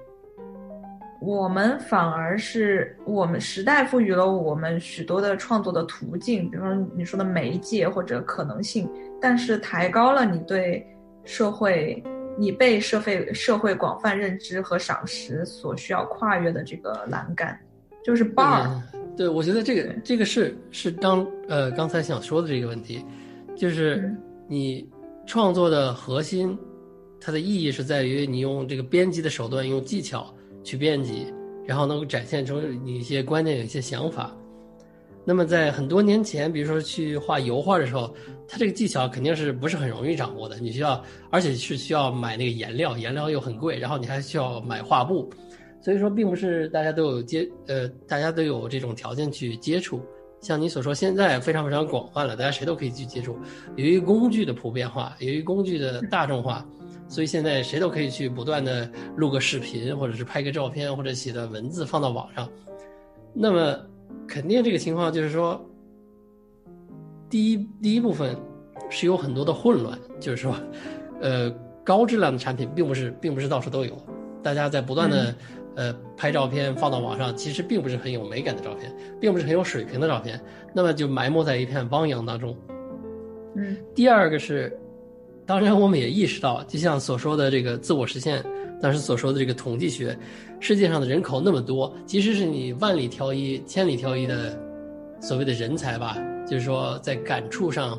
[1.24, 10.84] 我们反而是我们时代赋予了我们许多的创作的途径，比方说你说的媒介或者可能性，但是抬高了你对
[11.24, 12.02] 社会、
[12.36, 17.56] 你被社会社会广泛认知和赏识所需要跨越的这个栏杆，
[18.04, 18.68] 就是 bar。
[19.16, 23.04] 对，我觉得这个这个是是刚呃刚才想说的这个问题，
[23.56, 24.12] 就是。
[24.48, 24.86] 你
[25.24, 26.58] 创作的核心，
[27.18, 31.32] 它的意义是在于你用这个编辑的手段，用技巧去编辑，
[31.66, 34.34] 然后能够展现出你一些观念、有一些想法。
[35.24, 38.12] 那么在很多年前，比如说去画油画的时候，
[38.48, 40.58] 它这个技巧肯定是不是很容易掌握的。
[40.58, 41.00] 你需要，
[41.30, 45.30] 而且是需要买那个颜料，颜料又很贵，然后你还需要买画布，
[45.80, 50.02] 所以说并不是大家都有接呃，大家都有这种条件去接触。
[50.40, 53.38] 像你所说，现在非常非常广泛了，大家谁都可以去接触。
[53.76, 56.66] 由于工具的普遍化，由于工具的大众化，
[57.12, 62.48] 所以现在谁都可以去不断的录个视频，或者是拍个照片，或者写的文字放到网上。
[63.34, 63.78] 那么，
[64.26, 65.62] 肯定这个情况就是说，
[67.28, 68.34] 第一第一部分
[68.88, 70.56] 是有很多的混乱，就是说，
[71.20, 71.54] 呃，
[71.84, 73.94] 高质量的产品并不是并不是到处都有，
[74.42, 75.34] 大家在不断的。
[75.74, 80.38] 呃，拍照片放到网上，其实并不是很有美感的照片，并不是很有水平的照片，
[80.74, 82.54] 那么就埋没在一片汪洋当中。
[83.56, 84.78] 嗯，第二个是，
[85.46, 88.44] 当然我们也意识到，就像所说的这个自我实现，
[88.80, 90.16] 当时所说的这个统计学，
[90.60, 94.58] 世界上的人口那么多，即使是你万里挑一、千里挑一的
[95.20, 96.16] 所谓的人才吧，
[96.46, 97.98] 就是说在感触上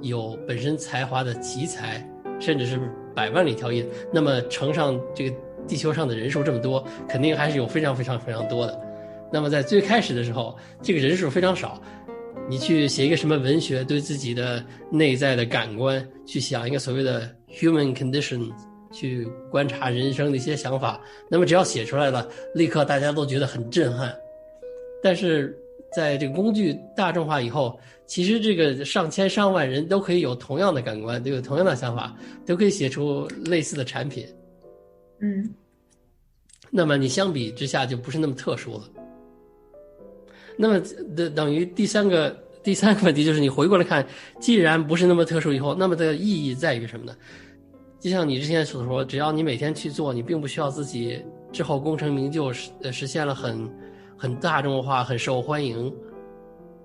[0.00, 2.06] 有本身才华的奇才，
[2.40, 2.80] 甚至是
[3.14, 5.36] 百万里挑一，那么乘上这个。
[5.68, 8.80] 地球上的人数这么多，肯定还是有非常非常非常多的。
[9.32, 11.80] 那么在最开始的时候，这个人数非常少，
[12.52, 18.52] 你去写一个什么文学，对自己的内在的感官去想一个所谓的 human condition，
[18.92, 21.00] 去观察人生的一些想法，
[21.30, 24.14] 那么只要写出来了，立刻大家都觉得很震撼。
[25.02, 25.58] 但是
[25.96, 34.26] 在这个工具大众化以后，其实这个上千上万人都可以有同样的感官，都有同样的想法，都可以写出类似的产品。
[35.20, 35.48] 嗯，
[36.70, 38.84] 那么你相比之下就不是那么特殊了。
[40.56, 40.80] 那么
[41.16, 44.06] 等等于第三个第三个问题就是你回过来看，
[44.40, 47.14] 既然不是那么特殊以后，那么的意义在于什么呢？
[48.00, 51.22] 就像你之前所说，只要你每天去做，你并不需要自己
[51.52, 53.70] 之后功成名就，实实现了很
[54.16, 55.92] 很大众化、很受欢迎，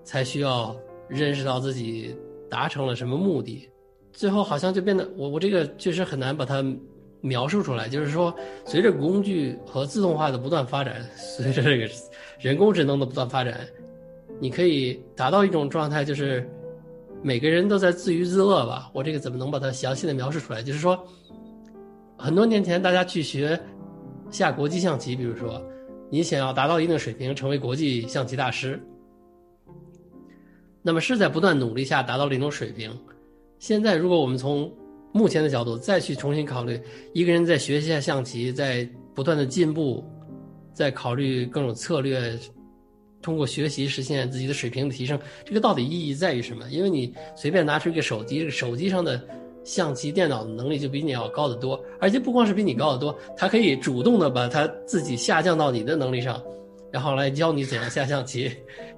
[0.04, 0.76] 才需要
[1.08, 2.16] 认识到自己
[2.50, 3.70] 达成了什么目的。
[4.14, 6.64] 最后好像就变得我我这个确实很难把它。
[7.20, 11.90] 描述出来，就是说，随着工具和自动化的不断发展，随着这个
[12.40, 13.68] 人工智能的不断发展，
[14.40, 16.48] 你可以达到一种状态，就是
[17.22, 18.90] 每个人都在自娱自乐吧。
[18.94, 20.62] 我这个怎么能把它详细的描述出来？
[20.62, 20.98] 就是说，
[22.16, 23.60] 很多年前大家去学
[24.30, 25.62] 下国际象棋，比如说，
[26.10, 28.80] 你想要达到一定水平，成为国际象棋大师，
[30.84, 32.92] 那么是在不断努力下达到了一种水平。
[33.60, 34.72] 现在，如果我们从
[35.12, 36.80] 目前的角度再去重新考虑，
[37.14, 40.06] 一个人在学习下象棋，在不断的进步，
[40.78, 42.38] 在考虑各种策略，
[43.20, 46.70] 通过学习实现自己的水平的提升，这个到底意义在于什么？
[46.70, 49.20] 因为你随便拿出一个手机，手机上的
[49.64, 56.40] 象棋电脑的能力就比你要高得多，而且不光是比你高得多，它可以主动的把它自己下降到你的能力上。
[56.92, 58.50] 然后来教你怎样下象棋，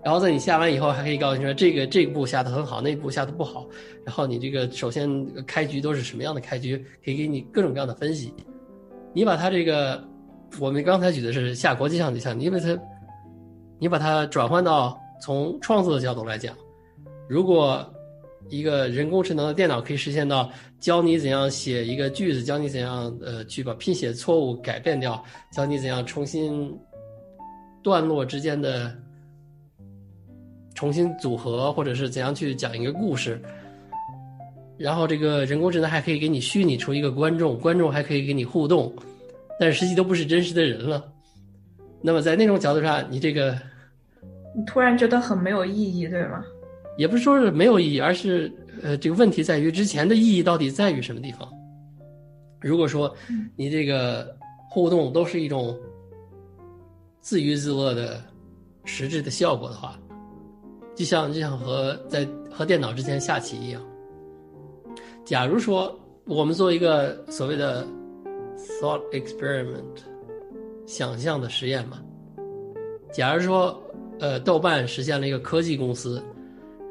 [0.03, 3.65] 然后在你下完以后，还可以告诉你说这个这个步下的很好，那步下的不好。
[4.03, 5.09] 然后你这个首先
[5.45, 8.33] 开局都是什么样的开局，可以给你各种各样的分析。
[9.11, 10.03] 你把它这个，
[10.57, 12.79] 我们刚才举的是下国际象棋，象，你把它，
[13.77, 16.55] 你把它转换到从创作的角度来讲，
[17.27, 17.85] 如果
[18.49, 26.75] 一个人工智能的电脑可以实现到教你怎样写一个句子，教你怎样呃去把拼写错误改变掉，教你怎样重新。
[27.81, 28.93] 段落之间的
[30.75, 33.41] 重新组合，或者是怎样去讲一个故事，
[34.77, 38.93] 然后这个人工智能还可以给你虚拟出一个观众，观众还可以给你互动，
[39.59, 41.11] 但是实际都不是真实的人了。
[42.01, 43.51] 那么在那种角度上，你这个，
[44.55, 46.43] 你突然觉得很没有意义，对吗？
[46.97, 48.51] 也不是说是没有意义，而是
[48.81, 51.47] 呃，这个问题在于之前的意义到底在于什么地方？
[52.61, 53.13] 如果说
[53.55, 54.35] 你这个
[54.69, 55.77] 互动都是一种
[57.21, 58.21] 自娱自乐的
[58.85, 59.97] 实质的效果的话，
[60.95, 63.81] 就像就像和在和电脑之前下棋一样。
[65.23, 67.87] 假如说我们做一个所谓的
[68.81, 70.03] thought experiment，
[70.85, 71.99] 想象的实验嘛，
[73.11, 73.81] 假如说
[74.19, 76.23] 呃豆瓣实现了一个科技公司。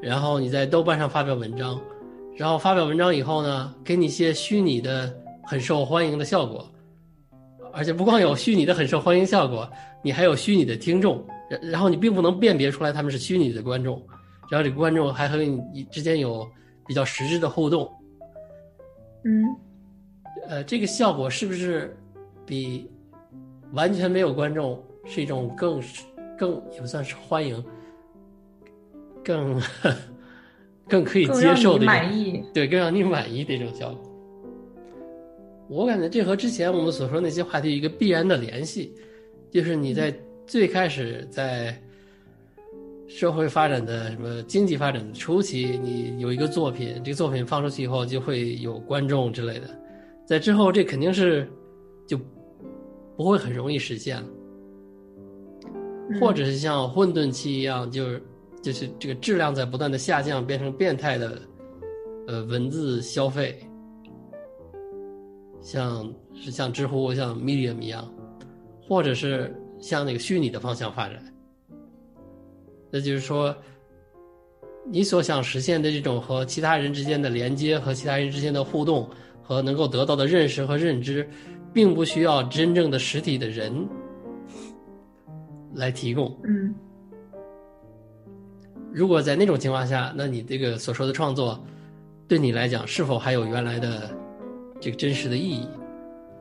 [0.01, 1.77] 然后你在豆瓣上发表文章，
[2.37, 5.13] 然后发表文章以后呢，给你一些虚拟的
[5.43, 6.71] 很受欢迎的效果，
[7.73, 9.69] 而且不光有虚拟的很受欢迎效果，
[10.01, 14.01] 你还有虚拟的听众，然然后你并不能辨别出来他们是虚拟的观众，
[14.49, 16.49] 然后这个观众还和你之间有
[16.87, 17.91] 比较实质的互动，
[19.25, 19.43] 嗯，
[20.49, 21.95] 呃，这个效果是不是
[22.47, 22.91] 比
[23.73, 25.81] 完全没有观众是一种更
[26.39, 27.63] 更也不算是欢迎？
[29.23, 29.61] 更
[30.89, 34.03] 更可以接受的，满意对，更让你满意的一种效果。
[35.69, 38.95] 我感觉这和之前我们所说那些话题一个必然的联系，
[39.51, 40.15] 就是你在
[40.47, 41.79] 最开始在
[43.07, 49.69] 社会发展的什么经济发展的初期，你有一个作品，这个作品放出去以后就会有观众之类的，
[50.29, 51.51] 在之后这肯定是
[52.07, 52.19] 就
[53.17, 54.29] 不会很容易实现了，
[56.21, 58.23] 或者是像混沌期一样，就是。
[58.61, 61.41] 就是这个质量在不断的下降，变成变态的，
[62.27, 63.57] 呃，文字消费，
[65.61, 68.13] 像是像知乎、像 Medium 一样，
[68.83, 71.23] 或者是向那个虚拟的方向发展。
[72.91, 73.57] 那就是说，
[74.91, 79.09] 你所想实现的这种和其他人之间的连接、和其他人之间的互动
[79.49, 81.27] 和能够得到的认识和认知，
[81.73, 83.89] 并不需要真正的实体的人
[85.73, 86.39] 来提供。
[86.45, 86.75] 嗯。
[88.93, 91.59] 如果在那种情况下，那你这个所说的创作，
[92.27, 94.11] 对你来讲是否还有原来的
[94.79, 95.67] 这个真实的意义？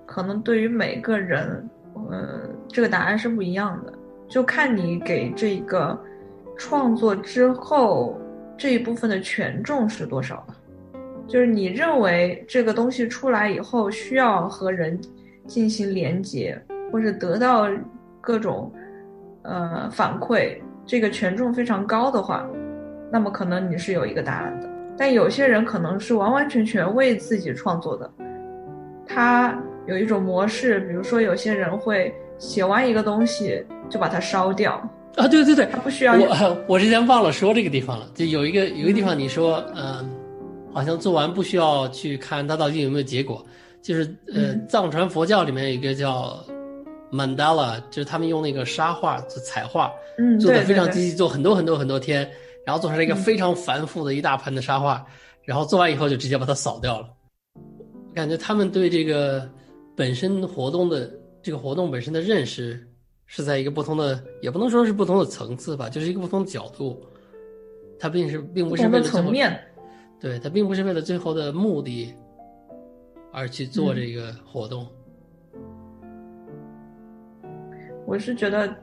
[0.05, 1.69] 可能对于每个人，
[2.11, 3.93] 呃，这个答案是不一样的，
[4.27, 5.97] 就看你给这个
[6.57, 8.19] 创作之后
[8.57, 10.56] 这一部分的权重是多少吧。
[11.27, 14.99] 就是你认为这个东西出来以后需要和人
[15.45, 16.59] 进行连接，
[16.91, 17.67] 或者得到
[18.21, 18.71] 各种
[19.43, 20.57] 呃反馈。
[20.85, 22.47] 这个权重非常高的话，
[23.11, 24.69] 那么可能你是有一个答案的。
[24.97, 28.09] 但有些人可能是完完全全为自己创作的，
[29.05, 29.53] 他
[29.85, 34.73] 有一种模式，比如说有些人会写完一个东西就把它烧掉
[35.17, 36.15] 啊，对对对，他不需要。
[36.15, 40.09] 我我之前忘了说这个地方了，就有一个有一个地方你说，嗯，
[40.77, 43.43] 好像做完不需要去看它到底有没有结果，
[43.81, 46.43] 就是呃，藏传佛教里面有一个叫。
[47.09, 52.29] Mandala 就是他们用那个沙画做彩画，嗯，做的非常精细，做很多很多很多天，
[52.65, 55.05] 然后做出来一个非常繁复的一大盘的沙画，
[55.45, 57.07] 然后做完以后就直接把它扫掉了。
[58.13, 59.49] 感觉他们对这个
[59.95, 61.09] 本身活动的
[61.41, 62.85] 这个活动本身的认识
[63.25, 67.01] 是在一个不同的，也不能说是不同的层次吧，就是一个不同的角度。
[67.97, 69.57] 它并是并不是为了层面，
[70.19, 72.13] 对，他并不是为了最后的目的
[73.31, 74.87] 而去做这个活动。
[78.05, 78.73] 我是觉得，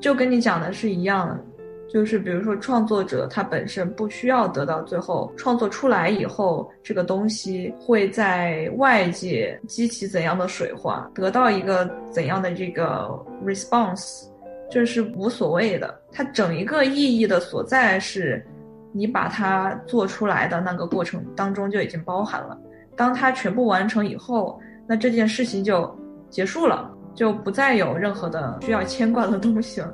[0.00, 1.44] 就跟你讲的是一样的，
[1.92, 13.08] 就是比如说创作者他本身不需要得到最后创作出来以后这个东西会在外界激起怎样的水花，得到一个怎样的这个
[13.44, 14.24] response，
[14.70, 16.00] 这是无所谓的。
[16.10, 18.44] 它整一个意义的所在是，
[18.92, 22.58] 你把它做出来的那个过程当中就已经包含了。
[22.96, 25.94] 当它全部完成以后，那这件事情就
[26.28, 26.90] 结束了。
[27.12, 29.92] 就不再有任何的需要牵挂的东西了。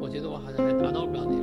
[0.00, 1.41] 我觉得我好像还达到不了那。